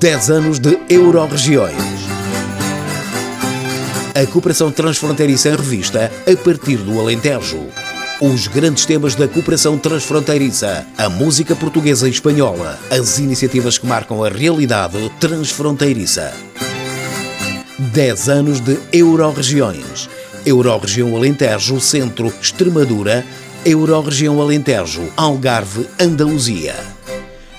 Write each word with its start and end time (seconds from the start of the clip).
Dez 0.00 0.28
anos 0.28 0.58
de 0.58 0.76
Euroregiões. 0.90 1.76
A 4.12 4.26
cooperação 4.26 4.72
transfronteiriça 4.72 5.50
em 5.50 5.54
revista 5.54 6.10
a 6.26 6.36
partir 6.42 6.78
do 6.78 6.98
Alentejo. 6.98 7.68
Os 8.20 8.48
grandes 8.48 8.84
temas 8.84 9.14
da 9.14 9.28
cooperação 9.28 9.78
transfronteiriça, 9.78 10.84
a 10.98 11.08
música 11.08 11.54
portuguesa 11.54 12.08
e 12.08 12.10
espanhola, 12.10 12.76
as 12.90 13.20
iniciativas 13.20 13.78
que 13.78 13.86
marcam 13.86 14.24
a 14.24 14.28
realidade 14.28 15.12
transfronteiriça. 15.20 16.45
10 17.78 18.28
anos 18.28 18.60
de 18.60 18.78
Euroregiões. 18.92 20.08
Euroregião 20.44 21.16
Alentejo, 21.16 21.80
Centro, 21.80 22.32
Extremadura, 22.40 23.24
Euroregião 23.64 24.40
Alentejo, 24.40 25.02
Algarve, 25.16 25.86
Andaluzia. 26.00 26.74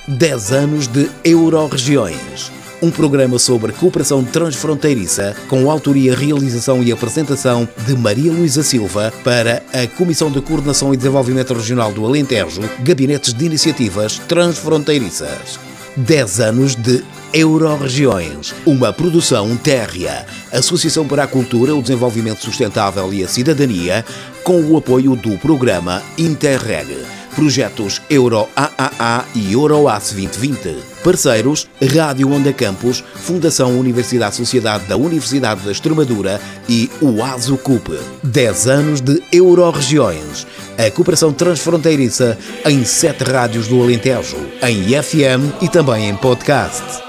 10 0.07 0.51
anos 0.51 0.87
de 0.87 1.09
Euroregiões 1.23 2.51
um 2.81 2.91
programa 2.91 3.39
sobre 3.39 3.71
cooperação 3.71 4.23
transfronteiriça 4.23 5.35
com 5.47 5.69
autoria, 5.69 6.15
realização 6.15 6.83
e 6.83 6.91
apresentação 6.91 7.67
de 7.85 7.95
Maria 7.95 8.31
Luísa 8.31 8.61
Silva 8.61 9.11
para 9.23 9.63
a 9.73 9.87
Comissão 9.87 10.29
de 10.29 10.41
Coordenação 10.41 10.93
e 10.93 10.97
Desenvolvimento 10.97 11.53
Regional 11.53 11.91
do 11.91 12.05
Alentejo, 12.05 12.61
Gabinetes 12.81 13.33
de 13.33 13.45
Iniciativas 13.45 14.19
Transfronteiriças. 14.27 15.59
10 15.95 16.39
anos 16.39 16.75
de 16.75 17.03
Euroregiões, 17.33 18.53
uma 18.65 18.91
produção 18.93 19.55
térrea, 19.55 20.25
Associação 20.51 21.07
para 21.07 21.23
a 21.23 21.27
Cultura, 21.27 21.75
o 21.75 21.81
Desenvolvimento 21.81 22.43
Sustentável 22.43 23.13
e 23.13 23.23
a 23.23 23.27
Cidadania, 23.27 24.05
com 24.43 24.61
o 24.61 24.77
apoio 24.77 25.15
do 25.15 25.37
programa 25.37 26.01
Interreg 26.17 26.97
Projetos 27.37 28.01
Euro 28.09 28.49
AAA 28.55 29.25
e 29.35 29.53
Euroace 29.53 30.15
2020. 30.15 30.75
Parceiros: 31.03 31.67
Rádio 31.93 32.31
Onda 32.31 32.51
Campos, 32.51 33.03
Fundação 33.13 33.79
Universidade 33.79 34.35
Sociedade 34.35 34.85
da 34.85 34.97
Universidade 34.97 35.61
da 35.61 35.71
Extremadura 35.71 36.41
e 36.67 36.89
o 36.99 37.23
ASUCUP. 37.23 37.95
10 38.23 38.67
anos 38.67 39.01
de 39.01 39.21
Euroregiões. 39.31 40.47
A 40.79 40.89
cooperação 40.89 41.31
transfronteiriça 41.31 42.35
em 42.65 42.83
sete 42.83 43.23
rádios 43.23 43.67
do 43.67 43.83
Alentejo, 43.83 44.37
em 44.63 44.99
FM 44.99 45.61
e 45.61 45.69
também 45.69 46.09
em 46.09 46.15
podcast. 46.15 47.06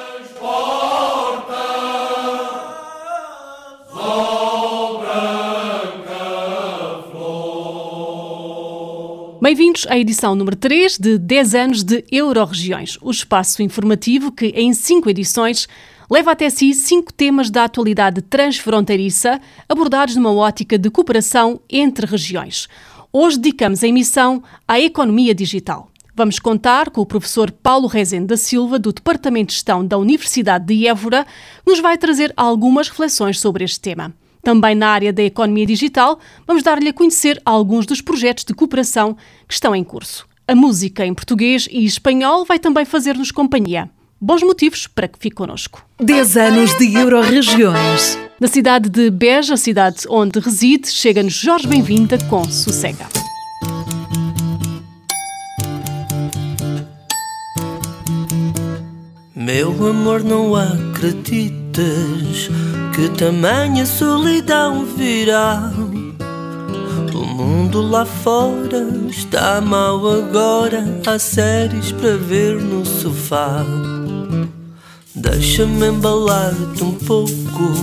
Bem-vindos 9.49 9.87
à 9.89 9.97
edição 9.97 10.35
número 10.35 10.55
3 10.55 10.99
de 10.99 11.17
10 11.17 11.55
anos 11.55 11.83
de 11.83 12.05
Euroregiões, 12.13 12.99
o 13.01 13.11
espaço 13.11 13.63
informativo 13.63 14.31
que, 14.31 14.49
em 14.49 14.75
cinco 14.75 15.09
edições, 15.09 15.67
leva 16.11 16.33
até 16.33 16.51
si 16.51 16.75
cinco 16.75 17.11
temas 17.11 17.49
da 17.49 17.65
atualidade 17.65 18.21
transfronteiriça, 18.21 19.41
abordados 19.67 20.17
numa 20.17 20.35
ótica 20.35 20.77
de 20.77 20.91
cooperação 20.91 21.63
entre 21.71 22.05
regiões. 22.05 22.69
Hoje 23.11 23.39
dedicamos 23.39 23.83
a 23.83 23.89
emissão 23.89 24.43
à 24.69 24.79
economia 24.79 25.35
digital. 25.35 25.89
Vamos 26.15 26.39
contar 26.39 26.91
com 26.91 27.01
o 27.01 27.07
professor 27.07 27.51
Paulo 27.51 27.87
Rezende 27.87 28.27
da 28.27 28.37
Silva, 28.37 28.79
do 28.79 28.93
Departamento 28.93 29.49
de 29.49 29.55
Gestão 29.55 29.83
da 29.83 29.97
Universidade 29.97 30.67
de 30.67 30.87
Évora, 30.87 31.25
que 31.25 31.71
nos 31.71 31.81
vai 31.81 31.97
trazer 31.97 32.35
algumas 32.37 32.91
reflexões 32.91 33.41
sobre 33.41 33.65
este 33.65 33.81
tema. 33.81 34.15
Também 34.43 34.75
na 34.75 34.89
área 34.89 35.13
da 35.13 35.23
economia 35.23 35.67
digital, 35.67 36.19
vamos 36.47 36.63
dar-lhe 36.63 36.89
a 36.89 36.93
conhecer 36.93 37.41
alguns 37.45 37.87
dos 37.87 38.01
projetos 38.01 38.45
de 38.45 38.55
cooperação 38.55 39.17
que 39.47 39.55
estão 39.55 39.75
em 39.75 39.85
curso. 39.85 40.27
A 40.47 40.55
música 40.55 41.05
em 41.05 41.13
português 41.13 41.69
e 41.71 41.85
espanhol 41.85 42.45
vai 42.45 42.59
também 42.59 42.85
fazer-nos 42.85 43.31
companhia. 43.31 43.91
Bons 44.21 44.43
motivos 44.43 44.87
para 44.87 45.07
que 45.07 45.19
fique 45.19 45.37
connosco. 45.37 45.85
10 46.01 46.37
anos 46.37 46.77
de 46.77 46.95
Euroregiões. 46.95 48.19
Da 48.41 48.49
cidade 48.49 48.89
de 48.89 49.11
Beja, 49.11 49.55
a 49.55 49.57
cidade 49.57 50.05
onde 50.09 50.41
reside, 50.41 50.89
chega-nos 50.89 51.35
Jorge 51.35 51.67
Bem-vinda 51.69 52.19
com 52.29 52.45
Sossega. 52.45 53.07
Meu 59.35 59.71
amor, 59.89 60.25
não 60.25 60.55
acreditas 61.79 62.51
que 62.95 63.09
tamanha 63.11 63.87
solidão 63.87 64.85
virá. 64.85 65.73
O 67.15 67.25
mundo 67.25 67.81
lá 67.81 68.05
fora 68.05 68.89
está 69.09 69.61
mal 69.61 70.07
agora. 70.09 70.85
Há 71.07 71.19
séries 71.19 71.93
para 71.93 72.17
ver 72.17 72.61
no 72.61 72.85
sofá. 72.85 73.65
Deixa-me 75.15 75.89
embalar-te 75.89 76.83
um 76.83 76.95
pouco. 76.95 77.75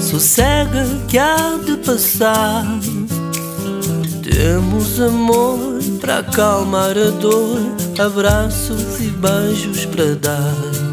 Sossega 0.00 0.86
que 1.08 1.18
há 1.18 1.58
de 1.64 1.76
passar. 1.78 2.64
Temos 4.22 5.00
amor 5.00 5.58
para 6.00 6.18
acalmar 6.18 6.96
a 6.98 7.10
dor, 7.10 7.58
abraços 7.98 9.00
e 9.00 9.08
beijos 9.08 9.86
para 9.86 10.14
dar. 10.14 10.85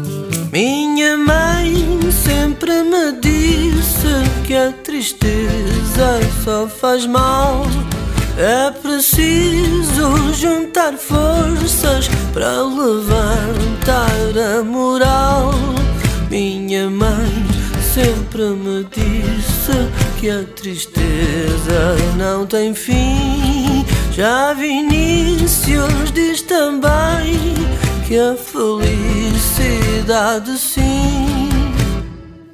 Minha 0.54 1.18
mãe 1.18 1.74
sempre 2.12 2.84
me 2.84 3.10
disse 3.20 4.06
que 4.46 4.54
a 4.54 4.70
tristeza 4.70 6.20
só 6.44 6.68
faz 6.68 7.06
mal. 7.06 7.66
É 8.38 8.70
preciso 8.70 10.32
juntar 10.32 10.92
forças 10.92 12.08
para 12.32 12.62
levantar 12.62 14.12
a 14.38 14.62
moral. 14.62 15.50
Minha 16.30 16.88
mãe 16.88 17.46
sempre 17.92 18.44
me 18.50 18.86
disse 18.92 19.72
que 20.20 20.30
a 20.30 20.44
tristeza 20.44 21.96
não 22.16 22.46
tem 22.46 22.72
fim. 22.76 23.84
Já 24.12 24.54
Vinícius 24.54 26.12
diz 26.12 26.42
também 26.42 27.54
que 28.06 28.18
a 28.18 28.36
felicidade 28.36 28.86
sim. 30.58 31.48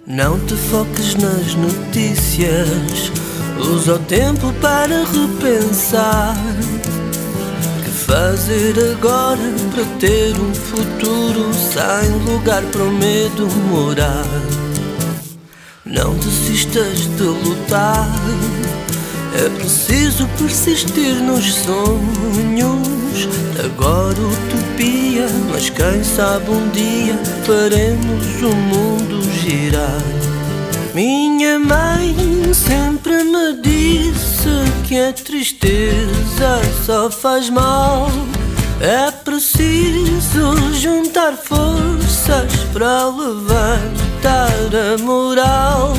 Não 0.07 0.39
te 0.47 0.55
foques 0.55 1.17
nas 1.17 1.55
notícias, 1.55 3.11
usa 3.59 3.95
o 3.95 3.99
tempo 3.99 4.53
para 4.61 5.05
repensar. 5.05 6.37
Que 7.85 7.91
fazer 7.91 8.75
agora 8.93 9.43
para 9.75 9.85
ter 9.99 10.39
um 10.39 10.55
futuro 10.55 11.53
sem 11.53 12.11
lugar 12.33 12.63
para 12.65 12.83
o 12.85 12.93
medo 12.93 13.49
morar? 13.69 14.27
Não 15.85 16.15
desistas 16.15 17.07
de 17.17 17.25
lutar, 17.25 18.09
é 19.35 19.49
preciso 19.49 20.27
persistir 20.39 21.15
nos 21.15 21.55
sonhos. 21.55 23.29
Agora 23.65 24.19
utopia, 24.19 25.27
mas 25.51 25.71
quem 25.71 26.03
sabe 26.03 26.51
um 26.51 26.69
dia 26.71 27.19
faremos 27.45 28.43
o 28.43 28.55
mundo 28.55 29.23
girar. 29.43 30.03
Minha 30.95 31.59
mãe 31.59 32.17
sempre 32.53 33.23
me 33.23 33.61
disse 33.63 34.49
que 34.89 34.99
a 34.99 35.13
tristeza 35.13 36.61
só 36.85 37.11
faz 37.11 37.49
mal. 37.49 38.11
É 38.81 39.11
preciso 39.11 40.73
juntar 40.73 41.37
forças 41.37 42.53
para 42.73 43.07
levantar 43.09 44.51
a 44.75 45.03
moral. 45.03 45.95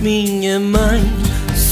Minha 0.00 0.60
mãe 0.60 1.02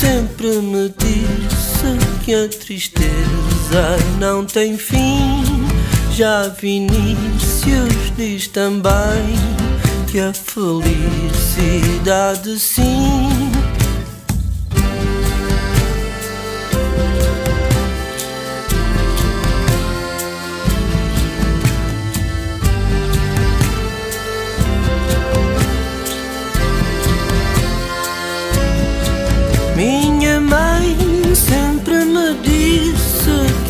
sempre 0.00 0.48
me 0.62 0.92
disse 0.96 1.98
que 2.24 2.34
a 2.34 2.48
tristeza 2.48 3.98
não 4.18 4.46
tem 4.46 4.78
fim. 4.78 5.44
Já 6.14 6.48
Vinícius 6.48 8.10
diz 8.16 8.48
também 8.48 9.36
que 10.10 10.18
a 10.18 10.32
felicidade 10.32 10.98
sim 12.58 13.29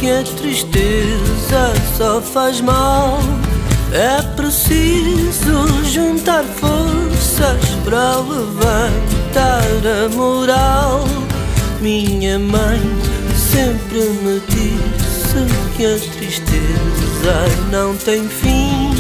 a 0.09 0.23
tristeza 0.23 1.73
só 1.97 2.23
faz 2.23 2.61
mal. 2.61 3.19
É 3.93 4.23
preciso 4.37 5.85
juntar 5.85 6.45
forças 6.45 7.11
forças 7.41 7.65
para 7.85 8.17
levantar 8.17 9.65
a 9.87 10.09
moral. 10.15 11.05
Minha 11.81 12.39
mãe 12.39 12.81
sempre 13.35 14.01
me 14.01 14.41
disse 14.49 15.47
que 15.77 15.87
a 15.87 15.99
tristeza 16.13 17.49
não 17.71 17.97
tem 17.97 18.29
fim. 18.29 18.91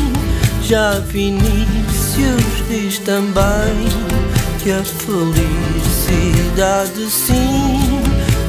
Já 0.62 0.98
Vinícius 1.00 2.44
diz 2.68 2.98
também 3.00 3.88
que 4.62 4.70
a 4.70 4.82
felicidade 4.84 5.50
sim. 7.10 7.79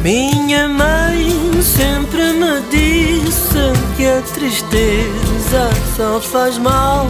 Minha 0.03 0.67
mãe 0.67 1.29
sempre 1.61 2.33
me 2.33 2.59
disse 2.71 3.71
que 3.95 4.07
a 4.07 4.19
tristeza 4.33 5.69
só 5.95 6.19
faz 6.19 6.57
mal. 6.57 7.05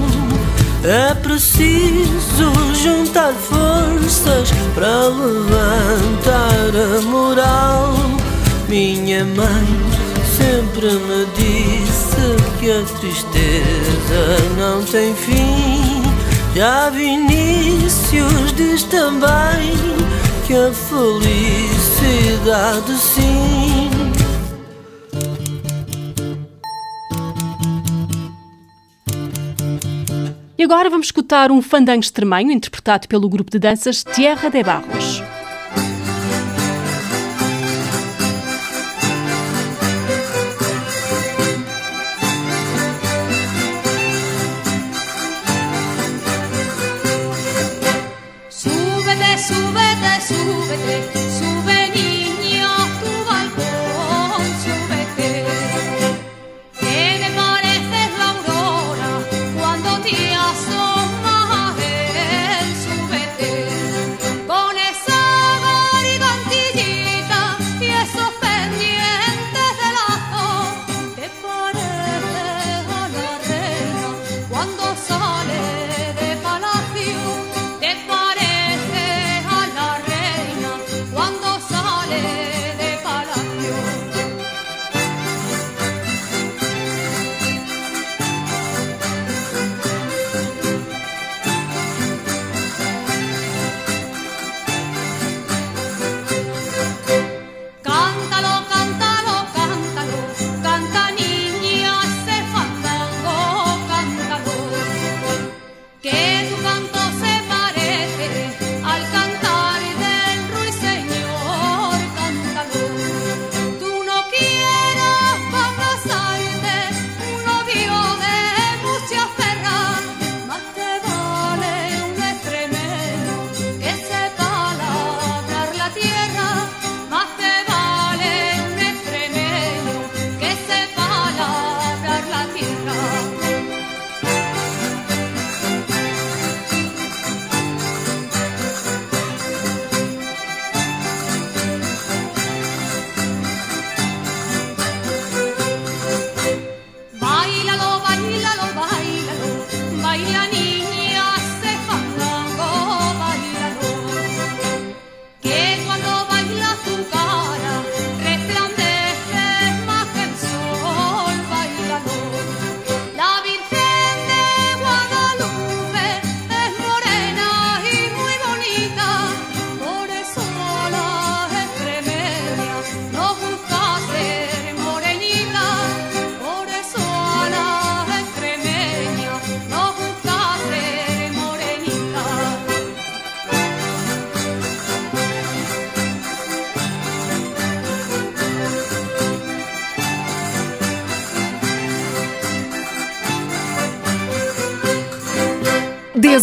É 0.83 1.13
preciso 1.13 2.51
juntar 2.75 3.31
forças 3.33 4.51
para 4.75 5.07
levantar 5.07 6.97
a 6.97 7.01
moral. 7.03 7.93
Minha 8.67 9.23
mãe 9.23 9.67
sempre 10.35 10.87
me 10.91 11.25
disse 11.33 12.35
que 12.59 12.71
a 12.71 12.83
tristeza 12.99 14.49
não 14.57 14.83
tem 14.83 15.15
fim. 15.15 16.03
Já 16.53 16.89
Vinícius 16.89 18.51
diz 18.57 18.83
também 18.83 20.01
que 20.51 20.55
a 20.57 20.73
felicidade 20.73 22.11
sim. 22.97 23.89
E 30.57 30.63
agora 30.63 30.89
vamos 30.89 31.07
escutar 31.07 31.51
um 31.51 31.61
fandango 31.61 32.01
extremanho 32.01 32.51
interpretado 32.51 33.07
pelo 33.07 33.29
grupo 33.29 33.49
de 33.49 33.59
danças 33.59 34.03
Tierra 34.03 34.49
de 34.49 34.61
Barros. 34.61 35.23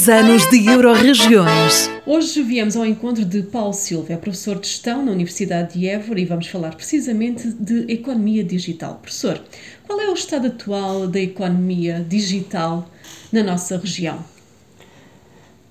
Anos 0.08 0.48
de 0.48 0.66
Euroregiões. 0.66 1.90
Hoje 2.06 2.42
viemos 2.42 2.76
ao 2.76 2.86
encontro 2.86 3.24
de 3.26 3.42
Paulo 3.42 3.74
Silva, 3.74 4.14
é 4.14 4.16
professor 4.16 4.58
de 4.58 4.66
gestão 4.66 5.04
na 5.04 5.12
Universidade 5.12 5.78
de 5.78 5.86
Évora 5.86 6.18
e 6.18 6.24
vamos 6.24 6.46
falar 6.46 6.74
precisamente 6.74 7.52
de 7.52 7.92
economia 7.92 8.42
digital. 8.42 8.94
Professor, 9.02 9.38
qual 9.86 10.00
é 10.00 10.08
o 10.08 10.14
estado 10.14 10.46
atual 10.46 11.06
da 11.06 11.20
economia 11.20 12.04
digital 12.08 12.88
na 13.30 13.42
nossa 13.42 13.76
região? 13.76 14.18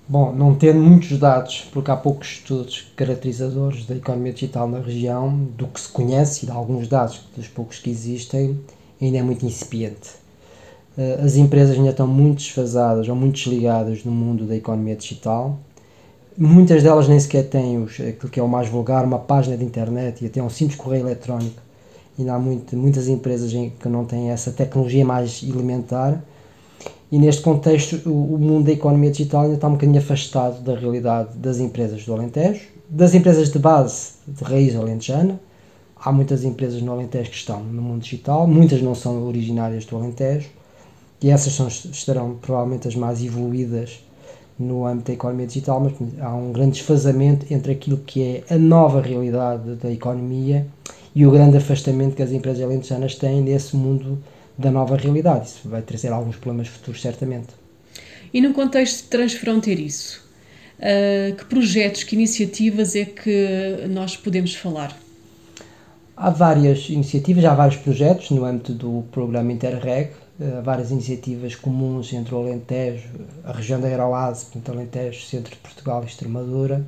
Bom, 0.06 0.32
não 0.32 0.54
tendo 0.54 0.78
muitos 0.78 1.18
dados, 1.18 1.66
porque 1.72 1.90
há 1.90 1.96
poucos 1.96 2.28
estudos 2.28 2.92
caracterizadores 2.94 3.86
da 3.86 3.96
economia 3.96 4.32
digital 4.32 4.68
na 4.68 4.78
região, 4.78 5.36
do 5.56 5.66
que 5.66 5.80
se 5.80 5.88
conhece 5.88 6.44
e 6.44 6.46
de 6.46 6.52
alguns 6.52 6.86
dados 6.86 7.20
dos 7.36 7.48
poucos 7.48 7.80
que 7.80 7.90
existem, 7.90 8.58
ainda 9.02 9.18
é 9.18 9.22
muito 9.22 9.44
incipiente. 9.44 10.10
Eh, 10.98 11.20
as 11.22 11.36
empresas 11.36 11.76
ainda 11.76 11.90
estão 11.90 12.08
muito 12.08 12.38
desfasadas 12.38 13.08
ou 13.08 13.14
muito 13.14 13.36
desligadas 13.36 14.04
no 14.04 14.10
mundo 14.10 14.44
da 14.44 14.56
economia 14.56 14.96
digital. 14.96 15.56
Muitas 16.36 16.82
delas 16.82 17.08
nem 17.08 17.18
sequer 17.20 17.48
têm 17.48 17.80
os, 17.80 18.00
aquilo 18.00 18.30
que 18.30 18.40
é 18.40 18.42
o 18.42 18.48
mais 18.48 18.68
vulgar, 18.68 19.04
uma 19.04 19.18
página 19.18 19.56
de 19.56 19.64
internet 19.64 20.24
e 20.24 20.26
até 20.26 20.42
um 20.42 20.50
simples 20.50 20.76
correio 20.76 21.04
eletrónico. 21.04 21.62
Ainda 22.18 22.34
há 22.34 22.38
muito, 22.38 22.76
muitas 22.76 23.06
empresas 23.06 23.52
que 23.52 23.88
não 23.88 24.04
têm 24.04 24.30
essa 24.30 24.50
tecnologia 24.50 25.04
mais 25.04 25.40
elementar. 25.42 26.20
E 27.12 27.18
neste 27.18 27.42
contexto, 27.42 28.08
o, 28.08 28.34
o 28.34 28.38
mundo 28.38 28.66
da 28.66 28.72
economia 28.72 29.10
digital 29.12 29.42
ainda 29.42 29.54
está 29.54 29.68
um 29.68 29.72
bocadinho 29.72 29.98
afastado 29.98 30.60
da 30.62 30.74
realidade 30.74 31.38
das 31.38 31.60
empresas 31.60 32.04
do 32.04 32.12
Alentejo, 32.12 32.68
das 32.88 33.14
empresas 33.14 33.50
de 33.50 33.58
base 33.58 34.14
de 34.26 34.42
raiz 34.42 34.74
alentejana. 34.74 35.38
Há 35.96 36.12
muitas 36.12 36.42
empresas 36.44 36.82
no 36.82 36.92
Alentejo 36.92 37.30
que 37.30 37.36
estão 37.36 37.62
no 37.62 37.82
mundo 37.82 38.02
digital, 38.02 38.48
muitas 38.48 38.82
não 38.82 38.94
são 38.96 39.24
originárias 39.26 39.84
do 39.84 39.96
Alentejo 39.96 40.57
e 41.20 41.30
essas 41.30 41.52
são, 41.52 41.68
estarão 41.68 42.36
provavelmente 42.36 42.88
as 42.88 42.94
mais 42.94 43.22
evoluídas 43.22 44.02
no 44.58 44.86
âmbito 44.86 45.08
da 45.08 45.12
economia 45.12 45.46
digital, 45.46 45.80
mas 45.80 45.94
há 46.20 46.34
um 46.34 46.52
grande 46.52 46.72
desfazamento 46.72 47.46
entre 47.52 47.72
aquilo 47.72 47.98
que 47.98 48.22
é 48.22 48.54
a 48.54 48.58
nova 48.58 49.00
realidade 49.00 49.76
da 49.76 49.90
economia 49.90 50.66
e 51.14 51.26
o 51.26 51.30
grande 51.30 51.56
afastamento 51.56 52.16
que 52.16 52.22
as 52.22 52.32
empresas 52.32 52.62
alentejanas 52.62 53.14
têm 53.14 53.40
nesse 53.40 53.76
mundo 53.76 54.18
da 54.56 54.70
nova 54.70 54.96
realidade. 54.96 55.46
Isso 55.46 55.68
vai 55.68 55.82
trazer 55.82 56.12
alguns 56.12 56.36
problemas 56.36 56.68
futuros, 56.68 57.00
certamente. 57.00 57.48
E 58.34 58.40
no 58.40 58.52
contexto 58.52 59.08
transfronteiriço, 59.08 60.28
Uh, 60.78 61.34
que 61.34 61.44
projetos, 61.46 62.04
que 62.04 62.14
iniciativas 62.14 62.94
é 62.94 63.04
que 63.04 63.84
nós 63.90 64.16
podemos 64.16 64.54
falar? 64.54 64.96
Há 66.16 66.30
várias 66.30 66.88
iniciativas, 66.88 67.44
há 67.44 67.52
vários 67.52 67.80
projetos 67.80 68.30
no 68.30 68.44
âmbito 68.44 68.72
do 68.72 69.04
programa 69.10 69.52
Interreg, 69.52 70.10
uh, 70.40 70.62
várias 70.62 70.90
iniciativas 70.90 71.54
comuns 71.54 72.12
entre 72.12 72.34
o 72.34 72.38
Alentejo, 72.38 73.08
a 73.44 73.52
região 73.52 73.80
da 73.80 73.88
Aeroase, 73.88 74.46
portanto 74.46 74.76
Alentejo, 74.76 75.26
Centro 75.26 75.50
de 75.50 75.58
Portugal 75.58 76.02
e 76.02 76.06
Extremadura. 76.06 76.84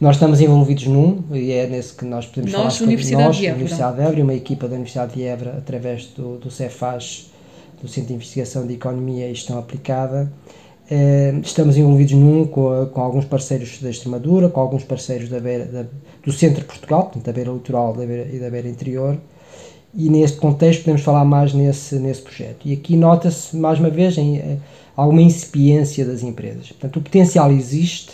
Nós 0.00 0.16
estamos 0.16 0.40
envolvidos 0.40 0.86
num, 0.86 1.22
e 1.32 1.52
é 1.52 1.66
nesse 1.66 1.94
que 1.94 2.04
nós 2.04 2.26
podemos 2.26 2.52
nós, 2.52 2.76
falar. 2.76 2.86
Universidade 2.86 3.24
nós, 3.24 3.36
de 3.36 3.46
Évora. 3.46 3.56
Universidade 3.56 3.96
de 3.96 4.02
Évora, 4.02 4.22
uma 4.22 4.34
equipa 4.34 4.68
da 4.68 4.74
Universidade 4.74 5.14
de 5.14 5.22
Évora, 5.22 5.54
através 5.58 6.06
do, 6.06 6.36
do 6.38 6.50
Cefaz, 6.50 7.30
do 7.80 7.88
Centro 7.88 8.08
de 8.08 8.14
Investigação 8.14 8.66
de 8.66 8.74
Economia 8.74 9.28
e 9.28 9.34
Gestão 9.34 9.58
Aplicada, 9.58 10.32
eh, 10.90 11.32
estamos 11.42 11.78
envolvidos 11.78 12.12
num 12.12 12.46
com, 12.46 12.86
com, 12.92 13.00
alguns 13.00 13.24
parceiros 13.24 13.80
da 13.80 13.88
Extremadura, 13.88 14.50
com 14.50 14.60
alguns 14.60 14.84
parceiros 14.84 15.30
da 15.30 15.40
beira, 15.40 15.64
da, 15.64 15.84
do 16.22 16.32
centro 16.32 16.60
de 16.60 16.66
Portugal, 16.66 17.04
portanto, 17.04 17.24
da 17.24 17.32
beira 17.32 17.50
litoral 17.50 17.94
da 17.94 18.04
beira, 18.04 18.28
e 18.30 18.38
da 18.38 18.50
beira 18.50 18.68
interior, 18.68 19.18
e 19.96 20.10
neste 20.10 20.38
contexto 20.38 20.80
podemos 20.80 21.02
falar 21.02 21.24
mais 21.24 21.52
nesse, 21.52 21.96
nesse 21.96 22.22
projeto. 22.22 22.66
E 22.66 22.72
aqui 22.72 22.96
nota-se, 22.96 23.56
mais 23.56 23.78
uma 23.78 23.90
vez, 23.90 24.18
em, 24.18 24.38
eh, 24.38 24.56
alguma 24.96 25.22
incipiência 25.22 26.04
das 26.04 26.22
empresas. 26.22 26.68
Portanto, 26.68 26.96
o 26.98 27.02
potencial 27.02 27.50
existe, 27.50 28.12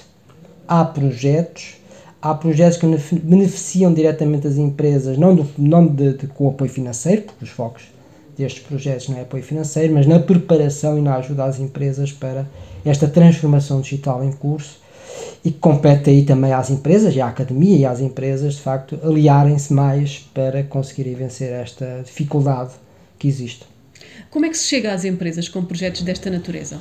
há 0.68 0.84
projetos, 0.84 1.74
há 2.20 2.34
projetos 2.34 2.78
que 2.78 2.86
beneficiam 3.22 3.92
diretamente 3.92 4.46
as 4.46 4.56
empresas, 4.56 5.16
não, 5.16 5.34
do, 5.34 5.46
não 5.56 5.86
de, 5.86 6.14
de, 6.14 6.26
com 6.26 6.48
apoio 6.48 6.70
financeiro, 6.70 7.22
porque 7.22 7.44
os 7.44 7.50
focos 7.50 7.82
destes 8.36 8.62
projetos 8.62 9.08
não 9.08 9.18
é 9.18 9.22
apoio 9.22 9.42
financeiro, 9.42 9.94
mas 9.94 10.06
na 10.06 10.18
preparação 10.18 10.98
e 10.98 11.00
na 11.00 11.16
ajuda 11.16 11.44
às 11.44 11.58
empresas 11.58 12.12
para 12.12 12.46
esta 12.84 13.08
transformação 13.08 13.80
digital 13.80 14.24
em 14.24 14.32
curso 14.32 14.80
e 15.44 15.50
que 15.50 15.58
compete 15.58 16.10
aí 16.10 16.24
também 16.24 16.52
às 16.52 16.70
empresas 16.70 17.14
e 17.14 17.20
à 17.20 17.28
academia 17.28 17.76
e 17.76 17.84
às 17.84 18.00
empresas, 18.00 18.54
de 18.54 18.60
facto, 18.60 18.98
aliarem-se 19.02 19.72
mais 19.72 20.18
para 20.34 20.62
conseguirem 20.64 21.14
vencer 21.14 21.52
esta 21.52 22.02
dificuldade 22.04 22.72
que 23.18 23.28
existe. 23.28 23.64
Como 24.30 24.46
é 24.46 24.48
que 24.48 24.56
se 24.56 24.68
chega 24.68 24.92
às 24.92 25.04
empresas 25.04 25.48
com 25.48 25.64
projetos 25.64 26.02
desta 26.02 26.30
natureza? 26.30 26.78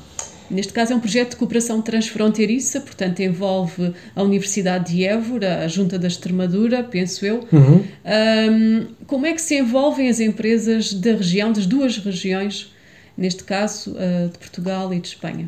Neste 0.50 0.74
caso 0.74 0.94
é 0.94 0.96
um 0.96 1.00
projeto 1.00 1.32
de 1.32 1.36
cooperação 1.36 1.82
transfronteiriça, 1.82 2.82
portanto 2.82 3.20
envolve 3.20 3.94
a 4.16 4.24
Universidade 4.24 4.94
de 4.94 5.06
Évora, 5.06 5.64
a 5.64 5.68
Junta 5.68 6.00
da 6.00 6.08
Extremadura, 6.08 6.84
penso 6.84 7.24
eu. 7.24 7.48
Uhum. 7.52 7.84
Um, 8.06 8.88
como 9.06 9.28
é 9.28 9.34
que 9.34 9.42
se 9.42 9.60
envolvem 9.60 10.10
as 10.10 10.20
empresas 10.20 10.92
da 10.94 11.12
região, 11.12 11.52
das 11.54 11.68
duas 11.68 11.98
regiões, 11.98 12.74
neste 13.16 13.44
caso 13.44 13.92
uh, 13.92 14.30
de 14.30 14.38
Portugal 14.40 14.92
e 14.92 15.00
de 15.00 15.10
Espanha? 15.10 15.48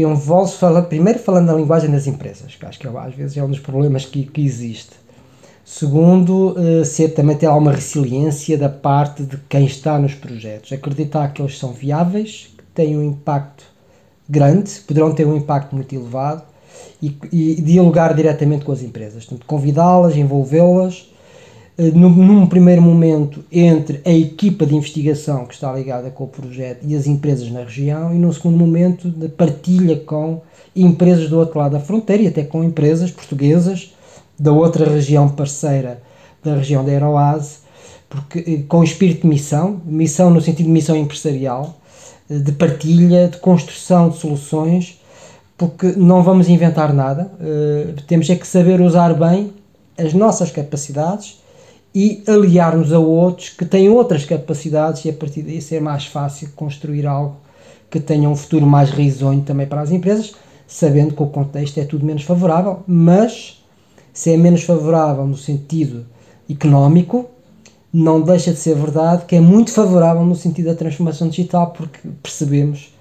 E 0.00 0.02
envolve 0.02 0.52
falando, 0.52 0.86
primeiro 0.86 1.18
falando 1.18 1.48
da 1.48 1.52
linguagem 1.52 1.90
das 1.90 2.06
empresas, 2.06 2.56
que 2.56 2.64
acho 2.64 2.78
que 2.78 2.86
é, 2.86 2.90
às 2.90 3.14
vezes 3.14 3.36
é 3.36 3.44
um 3.44 3.50
dos 3.50 3.58
problemas 3.58 4.06
que, 4.06 4.24
que 4.24 4.40
existe. 4.42 4.92
Segundo, 5.62 6.56
uh, 6.58 6.82
ser 6.86 7.10
também 7.10 7.36
ter 7.36 7.44
alguma 7.44 7.72
resiliência 7.72 8.56
da 8.56 8.70
parte 8.70 9.22
de 9.24 9.36
quem 9.46 9.66
está 9.66 9.98
nos 9.98 10.14
projetos, 10.14 10.72
acreditar 10.72 11.34
que 11.34 11.42
eles 11.42 11.58
são 11.58 11.72
viáveis, 11.72 12.48
que 12.56 12.64
têm 12.74 12.96
um 12.96 13.02
impacto 13.02 13.62
grande, 14.26 14.70
poderão 14.86 15.12
ter 15.12 15.26
um 15.26 15.36
impacto 15.36 15.76
muito 15.76 15.94
elevado 15.94 16.44
e, 17.02 17.14
e 17.30 17.60
dialogar 17.60 18.14
diretamente 18.14 18.64
com 18.64 18.72
as 18.72 18.82
empresas. 18.82 19.28
Convidá-las, 19.46 20.16
envolvê-las, 20.16 21.10
eh, 21.12 21.19
num, 21.94 22.10
num, 22.10 22.46
primeiro 22.46 22.82
momento 22.82 23.42
entre 23.50 24.02
a 24.04 24.12
equipa 24.12 24.66
de 24.66 24.74
investigação 24.74 25.46
que 25.46 25.54
está 25.54 25.72
ligada 25.72 26.10
com 26.10 26.24
o 26.24 26.28
projeto 26.28 26.84
e 26.86 26.94
as 26.94 27.06
empresas 27.06 27.50
na 27.50 27.60
região, 27.60 28.14
e 28.14 28.18
num 28.18 28.32
segundo 28.32 28.58
momento 28.58 29.08
de 29.08 29.28
partilha 29.28 29.96
com 29.96 30.42
empresas 30.76 31.30
do 31.30 31.38
outro 31.38 31.58
lado 31.58 31.72
da 31.72 31.80
fronteira 31.80 32.24
e 32.24 32.26
até 32.26 32.44
com 32.44 32.62
empresas 32.62 33.10
portuguesas 33.10 33.94
da 34.38 34.52
outra 34.52 34.88
região 34.88 35.28
parceira 35.28 36.02
da 36.44 36.54
região 36.56 36.84
da 36.84 36.90
Aeroase, 36.90 37.58
porque, 38.08 38.38
eh, 38.38 38.62
com 38.68 38.82
espírito 38.82 39.22
de 39.22 39.28
missão, 39.28 39.80
missão 39.84 40.30
no 40.30 40.40
sentido 40.40 40.66
de 40.66 40.72
missão 40.72 40.96
empresarial, 40.96 41.78
de 42.28 42.52
partilha, 42.52 43.28
de 43.28 43.38
construção 43.38 44.08
de 44.08 44.18
soluções, 44.18 45.00
porque 45.56 45.94
não 45.96 46.22
vamos 46.22 46.48
inventar 46.48 46.94
nada, 46.94 47.30
temos 48.06 48.30
é 48.30 48.36
que 48.36 48.46
saber 48.46 48.80
usar 48.80 49.12
bem 49.12 49.52
as 49.98 50.14
nossas 50.14 50.50
capacidades 50.50 51.40
e 51.94 52.22
aliar-nos 52.26 52.92
a 52.92 52.98
outros 52.98 53.48
que 53.48 53.64
têm 53.64 53.88
outras 53.88 54.24
capacidades 54.24 55.04
e 55.04 55.10
a 55.10 55.12
partir 55.12 55.42
daí 55.42 55.60
ser 55.60 55.80
mais 55.80 56.06
fácil 56.06 56.50
construir 56.54 57.06
algo 57.06 57.36
que 57.90 57.98
tenha 57.98 58.28
um 58.28 58.36
futuro 58.36 58.66
mais 58.66 58.90
risonho 58.90 59.42
também 59.42 59.66
para 59.66 59.80
as 59.80 59.90
empresas, 59.90 60.32
sabendo 60.66 61.14
que 61.14 61.22
o 61.22 61.26
contexto 61.26 61.78
é 61.78 61.84
tudo 61.84 62.06
menos 62.06 62.22
favorável, 62.22 62.84
mas 62.86 63.60
se 64.12 64.32
é 64.32 64.36
menos 64.36 64.62
favorável 64.62 65.26
no 65.26 65.36
sentido 65.36 66.06
económico, 66.48 67.26
não 67.92 68.20
deixa 68.20 68.52
de 68.52 68.58
ser 68.58 68.76
verdade 68.76 69.24
que 69.24 69.34
é 69.34 69.40
muito 69.40 69.72
favorável 69.72 70.24
no 70.24 70.36
sentido 70.36 70.66
da 70.66 70.76
transformação 70.76 71.28
digital, 71.28 71.72
porque 71.72 71.98
percebemos 72.22 72.94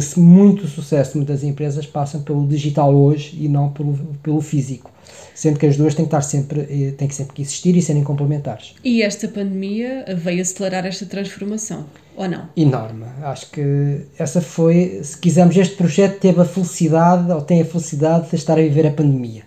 que 0.00 0.20
muito 0.20 0.66
sucesso 0.66 1.12
de 1.12 1.18
muitas 1.18 1.44
empresas 1.44 1.86
passam 1.86 2.20
pelo 2.20 2.46
digital 2.48 2.92
hoje 2.92 3.36
e 3.40 3.48
não 3.48 3.70
pelo, 3.70 3.94
pelo 4.22 4.40
físico. 4.40 4.90
Sendo 5.32 5.58
que 5.58 5.66
as 5.66 5.76
duas 5.76 5.94
têm 5.94 6.04
que 6.04 6.08
estar 6.08 6.22
sempre, 6.22 6.60
eh, 6.62 6.92
têm 6.96 7.06
que 7.06 7.14
sempre 7.14 7.34
que 7.34 7.42
existir 7.42 7.76
e 7.76 7.82
serem 7.82 8.02
complementares. 8.02 8.74
E 8.82 9.02
esta 9.02 9.28
pandemia 9.28 10.04
veio 10.16 10.42
acelerar 10.42 10.84
esta 10.86 11.06
transformação, 11.06 11.84
ou 12.16 12.28
não? 12.28 12.48
Enorme. 12.56 13.04
Acho 13.22 13.50
que 13.50 14.00
essa 14.18 14.40
foi, 14.40 15.00
se 15.02 15.16
quisermos, 15.18 15.56
este 15.56 15.76
projeto 15.76 16.18
teve 16.18 16.40
a 16.40 16.44
felicidade, 16.44 17.30
ou 17.30 17.40
tem 17.40 17.60
a 17.60 17.64
felicidade 17.64 18.30
de 18.30 18.36
estar 18.36 18.54
a 18.54 18.62
viver 18.62 18.86
a 18.86 18.90
pandemia 18.90 19.42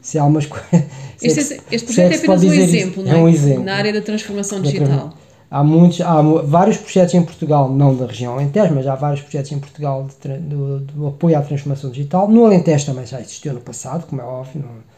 se 0.00 0.18
há 0.18 0.24
umas 0.24 0.46
coisas. 0.46 0.70
Este, 1.22 1.38
este, 1.40 1.60
este 1.70 1.84
projeto 1.84 2.12
é, 2.12 2.14
é 2.14 2.18
apenas 2.18 2.42
um 2.44 2.52
exemplo, 2.54 3.04
não 3.04 3.12
é? 3.12 3.14
é 3.14 3.18
um 3.18 3.28
exemplo. 3.28 3.62
Na 3.62 3.74
área 3.74 3.92
da 3.92 4.00
transformação 4.00 4.62
digital. 4.62 5.14
Há, 5.50 5.64
muitos, 5.64 6.00
há 6.00 6.22
vários 6.22 6.76
projetos 6.76 7.14
em 7.14 7.22
Portugal, 7.22 7.68
não 7.68 7.96
da 7.96 8.06
região 8.06 8.34
Alentejo, 8.34 8.72
mas 8.74 8.86
há 8.86 8.94
vários 8.94 9.20
projetos 9.20 9.50
em 9.50 9.58
Portugal 9.58 10.06
de, 10.22 10.38
do, 10.38 11.08
apoio 11.08 11.36
à 11.36 11.42
transformação 11.42 11.90
digital. 11.90 12.28
No 12.28 12.44
Alentejo 12.44 12.86
também 12.86 13.04
já 13.04 13.20
existiu 13.20 13.52
no 13.52 13.60
passado, 13.60 14.06
como 14.06 14.22
é 14.22 14.24
óbvio. 14.24 14.62
Não, 14.62 14.90